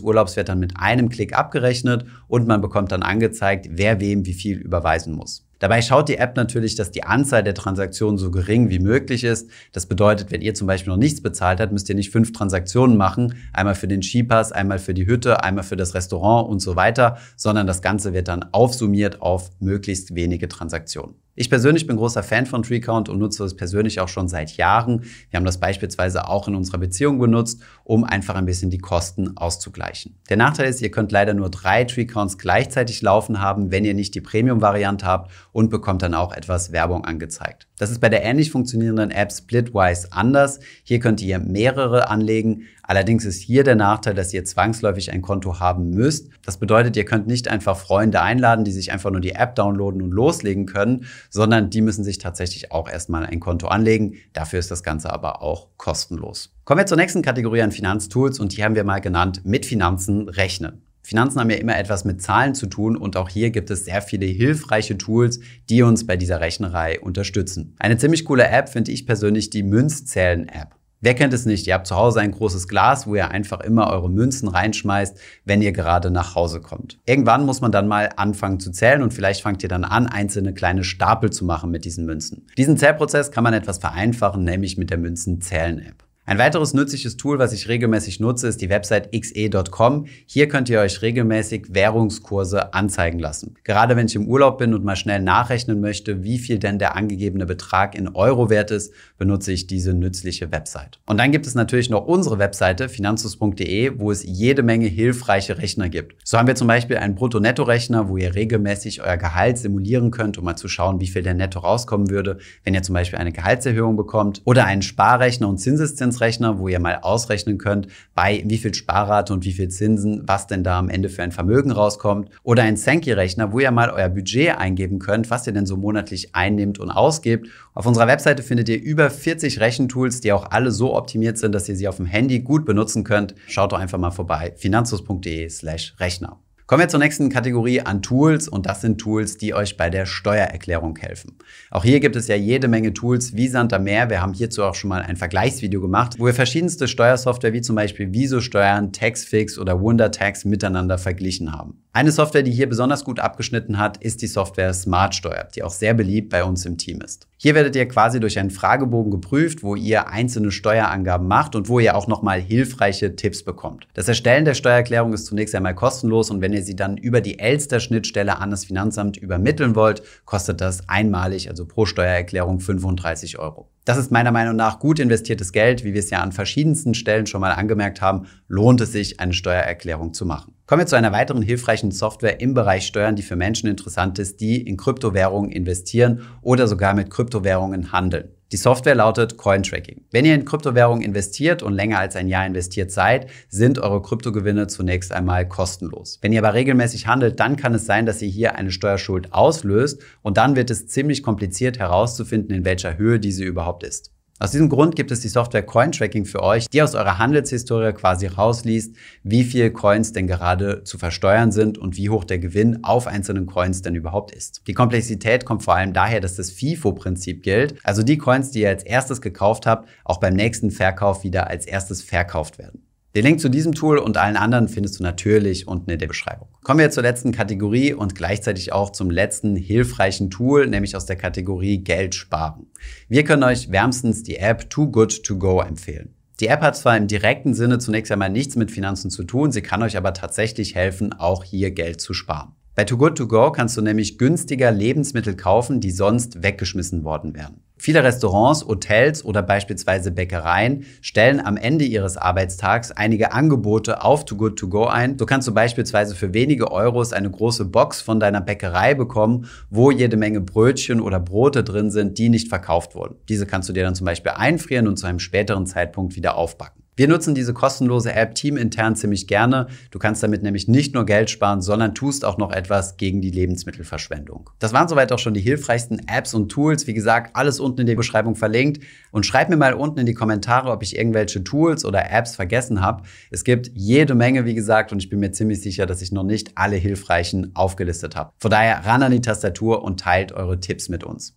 Urlaubs 0.00 0.36
wird 0.36 0.48
dann 0.48 0.60
mit 0.60 0.74
einem 0.76 1.08
Klick 1.08 1.36
abgerechnet 1.36 2.04
und 2.28 2.46
man 2.46 2.60
bekommt 2.60 2.92
dann 2.92 3.02
angezeigt, 3.02 3.68
wer 3.70 4.00
wem 4.00 4.26
wie 4.26 4.34
viel 4.34 4.58
überweisen 4.58 5.14
muss. 5.14 5.44
Dabei 5.58 5.80
schaut 5.80 6.10
die 6.10 6.18
App 6.18 6.36
natürlich, 6.36 6.74
dass 6.74 6.90
die 6.90 7.04
Anzahl 7.04 7.42
der 7.42 7.54
Transaktionen 7.54 8.18
so 8.18 8.30
gering 8.30 8.68
wie 8.68 8.78
möglich 8.78 9.24
ist. 9.24 9.48
Das 9.72 9.86
bedeutet, 9.86 10.30
wenn 10.30 10.42
ihr 10.42 10.52
zum 10.52 10.66
Beispiel 10.66 10.92
noch 10.92 10.98
nichts 10.98 11.22
bezahlt 11.22 11.60
habt, 11.60 11.72
müsst 11.72 11.88
ihr 11.88 11.94
nicht 11.94 12.10
fünf 12.10 12.32
Transaktionen 12.32 12.98
machen. 12.98 13.34
Einmal 13.54 13.74
für 13.74 13.88
den 13.88 14.02
Skipass, 14.02 14.52
einmal 14.52 14.78
für 14.78 14.92
die 14.92 15.06
Hütte, 15.06 15.42
einmal 15.42 15.64
für 15.64 15.76
das 15.76 15.94
Restaurant 15.94 16.50
und 16.50 16.60
so 16.60 16.76
weiter, 16.76 17.16
sondern 17.36 17.66
das 17.66 17.80
Ganze 17.80 18.12
wird 18.12 18.28
dann 18.28 18.44
aufsummiert 18.52 19.22
auf 19.22 19.50
möglichst 19.58 20.14
wenige 20.14 20.48
Transaktionen. 20.48 21.14
Ich 21.38 21.50
persönlich 21.50 21.86
bin 21.86 21.98
großer 21.98 22.22
Fan 22.22 22.46
von 22.46 22.62
TreeCount 22.62 23.10
und 23.10 23.18
nutze 23.18 23.44
es 23.44 23.54
persönlich 23.54 24.00
auch 24.00 24.08
schon 24.08 24.26
seit 24.26 24.56
Jahren. 24.56 25.02
Wir 25.28 25.36
haben 25.36 25.44
das 25.44 25.60
beispielsweise 25.60 26.28
auch 26.28 26.48
in 26.48 26.54
unserer 26.54 26.78
Beziehung 26.78 27.18
benutzt, 27.18 27.62
um 27.84 28.04
einfach 28.04 28.36
ein 28.36 28.46
bisschen 28.46 28.70
die 28.70 28.78
Kosten 28.78 29.36
auszugleichen. 29.36 30.18
Der 30.30 30.38
Nachteil 30.38 30.70
ist, 30.70 30.80
ihr 30.80 30.90
könnt 30.90 31.12
leider 31.12 31.34
nur 31.34 31.50
drei 31.50 31.84
TreeCounts 31.84 32.38
gleichzeitig 32.38 33.02
laufen 33.02 33.42
haben, 33.42 33.70
wenn 33.70 33.84
ihr 33.84 33.92
nicht 33.92 34.14
die 34.14 34.22
Premium-Variante 34.22 35.04
habt 35.04 35.30
und 35.52 35.68
bekommt 35.68 36.00
dann 36.00 36.14
auch 36.14 36.32
etwas 36.32 36.72
Werbung 36.72 37.04
angezeigt. 37.04 37.68
Das 37.78 37.90
ist 37.90 38.00
bei 38.00 38.08
der 38.08 38.24
ähnlich 38.24 38.50
funktionierenden 38.50 39.10
App 39.10 39.30
Splitwise 39.30 40.08
anders. 40.10 40.60
Hier 40.82 40.98
könnt 40.98 41.20
ihr 41.20 41.38
mehrere 41.38 42.08
anlegen. 42.08 42.62
Allerdings 42.82 43.26
ist 43.26 43.42
hier 43.42 43.64
der 43.64 43.74
Nachteil, 43.74 44.14
dass 44.14 44.32
ihr 44.32 44.44
zwangsläufig 44.46 45.12
ein 45.12 45.20
Konto 45.20 45.60
haben 45.60 45.90
müsst. 45.90 46.30
Das 46.42 46.56
bedeutet, 46.56 46.96
ihr 46.96 47.04
könnt 47.04 47.26
nicht 47.26 47.48
einfach 47.48 47.76
Freunde 47.76 48.22
einladen, 48.22 48.64
die 48.64 48.72
sich 48.72 48.92
einfach 48.92 49.10
nur 49.10 49.20
die 49.20 49.32
App 49.32 49.56
downloaden 49.56 50.00
und 50.00 50.12
loslegen 50.12 50.64
können, 50.64 51.04
sondern 51.28 51.68
die 51.68 51.82
müssen 51.82 52.04
sich 52.04 52.16
tatsächlich 52.16 52.72
auch 52.72 52.88
erstmal 52.88 53.26
ein 53.26 53.40
Konto 53.40 53.68
anlegen. 53.68 54.14
Dafür 54.32 54.58
ist 54.58 54.70
das 54.70 54.82
Ganze 54.82 55.12
aber 55.12 55.42
auch 55.42 55.68
kostenlos. 55.76 56.54
Kommen 56.64 56.80
wir 56.80 56.86
zur 56.86 56.96
nächsten 56.96 57.20
Kategorie 57.20 57.62
an 57.62 57.72
Finanztools 57.72 58.40
und 58.40 58.56
die 58.56 58.64
haben 58.64 58.74
wir 58.74 58.84
mal 58.84 59.00
genannt 59.00 59.42
mit 59.44 59.66
Finanzen 59.66 60.28
rechnen. 60.30 60.85
Finanzen 61.06 61.38
haben 61.38 61.50
ja 61.50 61.56
immer 61.58 61.78
etwas 61.78 62.04
mit 62.04 62.20
Zahlen 62.20 62.56
zu 62.56 62.66
tun 62.66 62.96
und 62.96 63.16
auch 63.16 63.28
hier 63.28 63.50
gibt 63.50 63.70
es 63.70 63.84
sehr 63.84 64.02
viele 64.02 64.26
hilfreiche 64.26 64.98
Tools, 64.98 65.38
die 65.70 65.82
uns 65.82 66.04
bei 66.04 66.16
dieser 66.16 66.40
Rechnerei 66.40 66.98
unterstützen. 66.98 67.76
Eine 67.78 67.96
ziemlich 67.96 68.24
coole 68.24 68.48
App 68.48 68.68
finde 68.68 68.90
ich 68.90 69.06
persönlich 69.06 69.48
die 69.50 69.62
Münzzählen-App. 69.62 70.74
Wer 71.00 71.14
kennt 71.14 71.32
es 71.32 71.46
nicht? 71.46 71.68
Ihr 71.68 71.74
habt 71.74 71.86
zu 71.86 71.94
Hause 71.94 72.18
ein 72.18 72.32
großes 72.32 72.66
Glas, 72.66 73.06
wo 73.06 73.14
ihr 73.14 73.30
einfach 73.30 73.60
immer 73.60 73.88
eure 73.92 74.10
Münzen 74.10 74.48
reinschmeißt, 74.48 75.16
wenn 75.44 75.62
ihr 75.62 75.70
gerade 75.70 76.10
nach 76.10 76.34
Hause 76.34 76.60
kommt. 76.60 76.98
Irgendwann 77.06 77.46
muss 77.46 77.60
man 77.60 77.70
dann 77.70 77.86
mal 77.86 78.10
anfangen 78.16 78.58
zu 78.58 78.72
zählen 78.72 79.00
und 79.00 79.14
vielleicht 79.14 79.42
fangt 79.42 79.62
ihr 79.62 79.68
dann 79.68 79.84
an, 79.84 80.08
einzelne 80.08 80.54
kleine 80.54 80.82
Stapel 80.82 81.30
zu 81.30 81.44
machen 81.44 81.70
mit 81.70 81.84
diesen 81.84 82.04
Münzen. 82.04 82.48
Diesen 82.58 82.78
Zählprozess 82.78 83.30
kann 83.30 83.44
man 83.44 83.54
etwas 83.54 83.78
vereinfachen, 83.78 84.42
nämlich 84.42 84.76
mit 84.76 84.90
der 84.90 84.98
Münzenzählen-App. 84.98 86.05
Ein 86.28 86.38
weiteres 86.38 86.74
nützliches 86.74 87.16
Tool, 87.16 87.38
was 87.38 87.52
ich 87.52 87.68
regelmäßig 87.68 88.18
nutze, 88.18 88.48
ist 88.48 88.60
die 88.60 88.68
Website 88.68 89.12
xe.com. 89.12 90.06
Hier 90.26 90.48
könnt 90.48 90.68
ihr 90.68 90.80
euch 90.80 91.00
regelmäßig 91.00 91.66
Währungskurse 91.68 92.74
anzeigen 92.74 93.20
lassen. 93.20 93.54
Gerade 93.62 93.94
wenn 93.94 94.06
ich 94.08 94.16
im 94.16 94.26
Urlaub 94.26 94.58
bin 94.58 94.74
und 94.74 94.84
mal 94.84 94.96
schnell 94.96 95.20
nachrechnen 95.20 95.80
möchte, 95.80 96.24
wie 96.24 96.38
viel 96.38 96.58
denn 96.58 96.80
der 96.80 96.96
angegebene 96.96 97.46
Betrag 97.46 97.96
in 97.96 98.08
Euro 98.08 98.50
wert 98.50 98.72
ist, 98.72 98.92
benutze 99.18 99.52
ich 99.52 99.68
diese 99.68 99.94
nützliche 99.94 100.50
Website. 100.50 100.98
Und 101.06 101.18
dann 101.18 101.30
gibt 101.30 101.46
es 101.46 101.54
natürlich 101.54 101.90
noch 101.90 102.04
unsere 102.04 102.40
Webseite 102.40 102.88
finanzus.de, 102.88 103.92
wo 104.00 104.10
es 104.10 104.24
jede 104.24 104.64
Menge 104.64 104.88
hilfreiche 104.88 105.58
Rechner 105.58 105.88
gibt. 105.88 106.16
So 106.24 106.38
haben 106.38 106.48
wir 106.48 106.56
zum 106.56 106.66
Beispiel 106.66 106.96
einen 106.96 107.14
Brutto-Netto-Rechner, 107.14 108.08
wo 108.08 108.16
ihr 108.16 108.34
regelmäßig 108.34 109.00
euer 109.00 109.16
Gehalt 109.16 109.58
simulieren 109.58 110.10
könnt, 110.10 110.38
um 110.38 110.44
mal 110.44 110.56
zu 110.56 110.66
schauen, 110.66 110.98
wie 110.98 111.06
viel 111.06 111.22
der 111.22 111.34
Netto 111.34 111.60
rauskommen 111.60 112.10
würde, 112.10 112.38
wenn 112.64 112.74
ihr 112.74 112.82
zum 112.82 112.94
Beispiel 112.94 113.20
eine 113.20 113.30
Gehaltserhöhung 113.30 113.96
bekommt. 113.96 114.42
Oder 114.44 114.64
einen 114.64 114.82
Sparrechner 114.82 115.48
und 115.48 115.58
Zinseszins 115.58 116.15
Zinsrechner, 116.16 116.58
wo 116.58 116.68
ihr 116.68 116.80
mal 116.80 116.98
ausrechnen 117.02 117.58
könnt, 117.58 117.88
bei 118.14 118.42
wie 118.46 118.58
viel 118.58 118.74
Sparrate 118.74 119.32
und 119.32 119.44
wie 119.44 119.52
viel 119.52 119.68
Zinsen, 119.68 120.22
was 120.26 120.46
denn 120.46 120.64
da 120.64 120.78
am 120.78 120.88
Ende 120.88 121.08
für 121.08 121.22
ein 121.22 121.32
Vermögen 121.32 121.70
rauskommt. 121.70 122.30
Oder 122.42 122.62
ein 122.62 122.76
Sankey-Rechner, 122.76 123.52
wo 123.52 123.60
ihr 123.60 123.70
mal 123.70 123.90
euer 123.90 124.08
Budget 124.08 124.56
eingeben 124.56 124.98
könnt, 124.98 125.30
was 125.30 125.46
ihr 125.46 125.52
denn 125.52 125.66
so 125.66 125.76
monatlich 125.76 126.34
einnimmt 126.34 126.78
und 126.78 126.90
ausgibt. 126.90 127.48
Auf 127.74 127.86
unserer 127.86 128.06
Webseite 128.06 128.42
findet 128.42 128.68
ihr 128.68 128.80
über 128.80 129.10
40 129.10 129.60
Rechentools, 129.60 130.20
die 130.20 130.32
auch 130.32 130.50
alle 130.50 130.70
so 130.70 130.96
optimiert 130.96 131.38
sind, 131.38 131.54
dass 131.54 131.68
ihr 131.68 131.76
sie 131.76 131.88
auf 131.88 131.96
dem 131.96 132.06
Handy 132.06 132.40
gut 132.40 132.64
benutzen 132.64 133.04
könnt. 133.04 133.34
Schaut 133.46 133.72
doch 133.72 133.78
einfach 133.78 133.98
mal 133.98 134.10
vorbei. 134.10 134.54
finanzus.de 134.56 135.48
slash 135.50 135.94
Rechner. 136.00 136.38
Kommen 136.66 136.80
wir 136.80 136.88
zur 136.88 136.98
nächsten 136.98 137.28
Kategorie 137.28 137.80
an 137.82 138.02
Tools 138.02 138.48
und 138.48 138.66
das 138.66 138.80
sind 138.80 138.98
Tools, 138.98 139.36
die 139.36 139.54
euch 139.54 139.76
bei 139.76 139.88
der 139.88 140.04
Steuererklärung 140.04 140.96
helfen. 140.96 141.38
Auch 141.70 141.84
hier 141.84 142.00
gibt 142.00 142.16
es 142.16 142.26
ja 142.26 142.34
jede 142.34 142.66
Menge 142.66 142.92
Tools 142.92 143.36
wie 143.36 143.46
Santa 143.46 143.78
Meer. 143.78 144.10
Wir 144.10 144.20
haben 144.20 144.32
hierzu 144.32 144.64
auch 144.64 144.74
schon 144.74 144.88
mal 144.88 145.00
ein 145.00 145.16
Vergleichsvideo 145.16 145.80
gemacht, 145.80 146.16
wo 146.18 146.26
wir 146.26 146.34
verschiedenste 146.34 146.88
Steuersoftware 146.88 147.52
wie 147.52 147.60
zum 147.60 147.76
Beispiel 147.76 148.12
Viso 148.12 148.40
Steuern, 148.40 148.92
Taxfix 148.92 149.60
oder 149.60 149.80
WonderTax 149.80 150.44
miteinander 150.44 150.98
verglichen 150.98 151.52
haben. 151.52 151.84
Eine 151.92 152.10
Software, 152.10 152.42
die 152.42 152.50
hier 152.50 152.68
besonders 152.68 153.04
gut 153.04 153.20
abgeschnitten 153.20 153.78
hat, 153.78 153.98
ist 153.98 154.20
die 154.20 154.26
Software 154.26 154.74
SmartSteuer, 154.74 155.46
die 155.54 155.62
auch 155.62 155.70
sehr 155.70 155.94
beliebt 155.94 156.30
bei 156.30 156.42
uns 156.42 156.66
im 156.66 156.78
Team 156.78 157.00
ist. 157.00 157.28
Hier 157.38 157.54
werdet 157.54 157.76
ihr 157.76 157.86
quasi 157.86 158.18
durch 158.18 158.38
einen 158.38 158.50
Fragebogen 158.50 159.10
geprüft, 159.10 159.62
wo 159.62 159.76
ihr 159.76 160.08
einzelne 160.08 160.50
Steuerangaben 160.50 161.28
macht 161.28 161.54
und 161.54 161.68
wo 161.68 161.78
ihr 161.78 161.94
auch 161.94 162.06
nochmal 162.06 162.40
hilfreiche 162.40 163.14
Tipps 163.14 163.42
bekommt. 163.42 163.86
Das 163.92 164.08
Erstellen 164.08 164.46
der 164.46 164.54
Steuererklärung 164.54 165.12
ist 165.12 165.26
zunächst 165.26 165.54
einmal 165.54 165.74
kostenlos 165.74 166.30
und 166.30 166.40
wenn 166.40 166.54
ihr 166.54 166.62
sie 166.62 166.76
dann 166.76 166.96
über 166.96 167.20
die 167.20 167.38
Elster-Schnittstelle 167.38 168.38
an 168.38 168.50
das 168.50 168.64
Finanzamt 168.64 169.18
übermitteln 169.18 169.74
wollt, 169.74 170.02
kostet 170.24 170.62
das 170.62 170.88
einmalig, 170.88 171.50
also 171.50 171.66
pro 171.66 171.84
Steuererklärung 171.84 172.58
35 172.60 173.38
Euro. 173.38 173.68
Das 173.86 173.98
ist 173.98 174.10
meiner 174.10 174.32
Meinung 174.32 174.56
nach 174.56 174.80
gut 174.80 174.98
investiertes 174.98 175.52
Geld. 175.52 175.84
Wie 175.84 175.94
wir 175.94 176.00
es 176.00 176.10
ja 176.10 176.20
an 176.20 176.32
verschiedensten 176.32 176.92
Stellen 176.92 177.28
schon 177.28 177.40
mal 177.40 177.52
angemerkt 177.52 178.00
haben, 178.00 178.26
lohnt 178.48 178.80
es 178.80 178.90
sich, 178.90 179.20
eine 179.20 179.32
Steuererklärung 179.32 180.12
zu 180.12 180.26
machen. 180.26 180.56
Kommen 180.66 180.80
wir 180.80 180.86
zu 180.88 180.96
einer 180.96 181.12
weiteren 181.12 181.40
hilfreichen 181.40 181.92
Software 181.92 182.40
im 182.40 182.52
Bereich 182.52 182.84
Steuern, 182.84 183.14
die 183.14 183.22
für 183.22 183.36
Menschen 183.36 183.68
interessant 183.68 184.18
ist, 184.18 184.40
die 184.40 184.60
in 184.60 184.76
Kryptowährungen 184.76 185.52
investieren 185.52 186.22
oder 186.42 186.66
sogar 186.66 186.94
mit 186.94 187.10
Kryptowährungen 187.10 187.92
handeln. 187.92 188.35
Die 188.52 188.56
Software 188.56 188.94
lautet 188.94 189.36
Cointracking. 189.38 190.04
Wenn 190.12 190.24
ihr 190.24 190.36
in 190.36 190.44
Kryptowährungen 190.44 191.02
investiert 191.02 191.64
und 191.64 191.72
länger 191.72 191.98
als 191.98 192.14
ein 192.14 192.28
Jahr 192.28 192.46
investiert 192.46 192.92
seid, 192.92 193.28
sind 193.48 193.80
eure 193.80 194.00
Kryptogewinne 194.00 194.68
zunächst 194.68 195.10
einmal 195.10 195.48
kostenlos. 195.48 196.20
Wenn 196.22 196.32
ihr 196.32 196.38
aber 196.38 196.54
regelmäßig 196.54 197.08
handelt, 197.08 197.40
dann 197.40 197.56
kann 197.56 197.74
es 197.74 197.86
sein, 197.86 198.06
dass 198.06 198.22
ihr 198.22 198.28
hier 198.28 198.54
eine 198.54 198.70
Steuerschuld 198.70 199.32
auslöst 199.32 200.00
und 200.22 200.36
dann 200.36 200.54
wird 200.54 200.70
es 200.70 200.86
ziemlich 200.86 201.24
kompliziert 201.24 201.80
herauszufinden, 201.80 202.54
in 202.54 202.64
welcher 202.64 202.98
Höhe 202.98 203.18
diese 203.18 203.42
überhaupt 203.42 203.82
ist. 203.82 204.12
Aus 204.38 204.50
diesem 204.50 204.68
Grund 204.68 204.96
gibt 204.96 205.10
es 205.10 205.20
die 205.20 205.28
Software 205.28 205.62
Cointracking 205.62 206.26
für 206.26 206.42
euch, 206.42 206.68
die 206.68 206.82
aus 206.82 206.94
eurer 206.94 207.18
Handelshistorie 207.18 207.94
quasi 207.94 208.26
rausliest, 208.26 208.94
wie 209.22 209.44
viel 209.44 209.70
Coins 209.70 210.12
denn 210.12 210.26
gerade 210.26 210.84
zu 210.84 210.98
versteuern 210.98 211.52
sind 211.52 211.78
und 211.78 211.96
wie 211.96 212.10
hoch 212.10 212.24
der 212.24 212.38
Gewinn 212.38 212.84
auf 212.84 213.06
einzelnen 213.06 213.46
Coins 213.46 213.80
denn 213.80 213.94
überhaupt 213.94 214.32
ist. 214.32 214.60
Die 214.66 214.74
Komplexität 214.74 215.46
kommt 215.46 215.62
vor 215.62 215.74
allem 215.74 215.94
daher, 215.94 216.20
dass 216.20 216.36
das 216.36 216.50
FIFO-Prinzip 216.50 217.42
gilt, 217.42 217.76
also 217.82 218.02
die 218.02 218.18
Coins, 218.18 218.50
die 218.50 218.60
ihr 218.60 218.68
als 218.68 218.82
erstes 218.82 219.22
gekauft 219.22 219.64
habt, 219.64 219.88
auch 220.04 220.20
beim 220.20 220.34
nächsten 220.34 220.70
Verkauf 220.70 221.24
wieder 221.24 221.48
als 221.48 221.64
erstes 221.64 222.02
verkauft 222.02 222.58
werden. 222.58 222.85
Den 223.16 223.24
Link 223.24 223.40
zu 223.40 223.48
diesem 223.48 223.74
Tool 223.74 223.96
und 223.96 224.18
allen 224.18 224.36
anderen 224.36 224.68
findest 224.68 224.98
du 224.98 225.02
natürlich 225.02 225.66
unten 225.66 225.88
in 225.88 225.98
der 225.98 226.06
Beschreibung. 226.06 226.48
Kommen 226.62 226.80
wir 226.80 226.90
zur 226.90 227.02
letzten 227.02 227.32
Kategorie 227.32 227.94
und 227.94 228.14
gleichzeitig 228.14 228.74
auch 228.74 228.90
zum 228.90 229.08
letzten 229.08 229.56
hilfreichen 229.56 230.28
Tool, 230.28 230.66
nämlich 230.66 230.94
aus 230.94 231.06
der 231.06 231.16
Kategorie 231.16 231.78
Geld 231.78 232.14
sparen. 232.14 232.66
Wir 233.08 233.24
können 233.24 233.42
euch 233.42 233.72
wärmstens 233.72 234.22
die 234.22 234.36
App 234.36 234.68
Too 234.68 234.90
Good 234.90 235.24
To 235.24 235.38
Go 235.38 235.62
empfehlen. 235.62 236.14
Die 236.40 236.48
App 236.48 236.60
hat 236.60 236.76
zwar 236.76 236.94
im 236.98 237.06
direkten 237.06 237.54
Sinne 237.54 237.78
zunächst 237.78 238.12
einmal 238.12 238.28
nichts 238.28 238.54
mit 238.54 238.70
Finanzen 238.70 239.10
zu 239.10 239.24
tun, 239.24 239.50
sie 239.50 239.62
kann 239.62 239.82
euch 239.82 239.96
aber 239.96 240.12
tatsächlich 240.12 240.74
helfen, 240.74 241.14
auch 241.14 241.42
hier 241.42 241.70
Geld 241.70 242.02
zu 242.02 242.12
sparen. 242.12 242.52
Bei 242.74 242.84
Too 242.84 242.98
Good 242.98 243.16
To 243.16 243.26
Go 243.26 243.50
kannst 243.50 243.78
du 243.78 243.80
nämlich 243.80 244.18
günstiger 244.18 244.70
Lebensmittel 244.70 245.36
kaufen, 245.36 245.80
die 245.80 245.90
sonst 245.90 246.42
weggeschmissen 246.42 247.02
worden 247.02 247.34
wären. 247.34 247.62
Viele 247.86 248.02
Restaurants, 248.02 248.66
Hotels 248.66 249.24
oder 249.24 249.42
beispielsweise 249.42 250.10
Bäckereien 250.10 250.86
stellen 251.02 251.38
am 251.38 251.56
Ende 251.56 251.84
ihres 251.84 252.16
Arbeitstags 252.16 252.90
einige 252.90 253.30
Angebote 253.30 254.02
auf 254.02 254.24
Too 254.24 254.34
Good 254.34 254.58
To 254.58 254.66
Go 254.66 254.86
ein. 254.86 255.16
So 255.16 255.24
kannst 255.24 255.46
du 255.46 255.54
beispielsweise 255.54 256.16
für 256.16 256.34
wenige 256.34 256.72
Euros 256.72 257.12
eine 257.12 257.30
große 257.30 257.64
Box 257.66 258.00
von 258.00 258.18
deiner 258.18 258.40
Bäckerei 258.40 258.94
bekommen, 258.94 259.46
wo 259.70 259.92
jede 259.92 260.16
Menge 260.16 260.40
Brötchen 260.40 261.00
oder 261.00 261.20
Brote 261.20 261.62
drin 261.62 261.92
sind, 261.92 262.18
die 262.18 262.28
nicht 262.28 262.48
verkauft 262.48 262.96
wurden. 262.96 263.18
Diese 263.28 263.46
kannst 263.46 263.68
du 263.68 263.72
dir 263.72 263.84
dann 263.84 263.94
zum 263.94 264.06
Beispiel 264.06 264.32
einfrieren 264.34 264.88
und 264.88 264.96
zu 264.96 265.06
einem 265.06 265.20
späteren 265.20 265.64
Zeitpunkt 265.64 266.16
wieder 266.16 266.36
aufbacken. 266.36 266.75
Wir 266.98 267.08
nutzen 267.08 267.34
diese 267.34 267.52
kostenlose 267.52 268.14
App 268.14 268.34
teamintern 268.34 268.96
ziemlich 268.96 269.26
gerne. 269.26 269.66
Du 269.90 269.98
kannst 269.98 270.22
damit 270.22 270.42
nämlich 270.42 270.66
nicht 270.66 270.94
nur 270.94 271.04
Geld 271.04 271.28
sparen, 271.28 271.60
sondern 271.60 271.94
tust 271.94 272.24
auch 272.24 272.38
noch 272.38 272.50
etwas 272.50 272.96
gegen 272.96 273.20
die 273.20 273.30
Lebensmittelverschwendung. 273.30 274.48
Das 274.60 274.72
waren 274.72 274.88
soweit 274.88 275.12
auch 275.12 275.18
schon 275.18 275.34
die 275.34 275.42
hilfreichsten 275.42 276.08
Apps 276.08 276.32
und 276.32 276.48
Tools. 276.48 276.86
Wie 276.86 276.94
gesagt, 276.94 277.36
alles 277.36 277.60
unten 277.60 277.82
in 277.82 277.86
der 277.86 277.96
Beschreibung 277.96 278.34
verlinkt. 278.34 278.82
Und 279.10 279.26
schreib 279.26 279.50
mir 279.50 279.58
mal 279.58 279.74
unten 279.74 279.98
in 279.98 280.06
die 280.06 280.14
Kommentare, 280.14 280.70
ob 280.70 280.82
ich 280.82 280.96
irgendwelche 280.96 281.44
Tools 281.44 281.84
oder 281.84 282.10
Apps 282.10 282.34
vergessen 282.34 282.80
habe. 282.80 283.02
Es 283.30 283.44
gibt 283.44 283.70
jede 283.74 284.14
Menge, 284.14 284.46
wie 284.46 284.54
gesagt, 284.54 284.90
und 284.90 284.98
ich 284.98 285.10
bin 285.10 285.20
mir 285.20 285.32
ziemlich 285.32 285.60
sicher, 285.60 285.84
dass 285.84 286.00
ich 286.00 286.12
noch 286.12 286.24
nicht 286.24 286.52
alle 286.54 286.76
hilfreichen 286.76 287.50
aufgelistet 287.54 288.16
habe. 288.16 288.32
Von 288.38 288.50
daher 288.50 288.86
ran 288.86 289.02
an 289.02 289.12
die 289.12 289.20
Tastatur 289.20 289.84
und 289.84 290.00
teilt 290.00 290.32
eure 290.32 290.60
Tipps 290.60 290.88
mit 290.88 291.04
uns. 291.04 291.36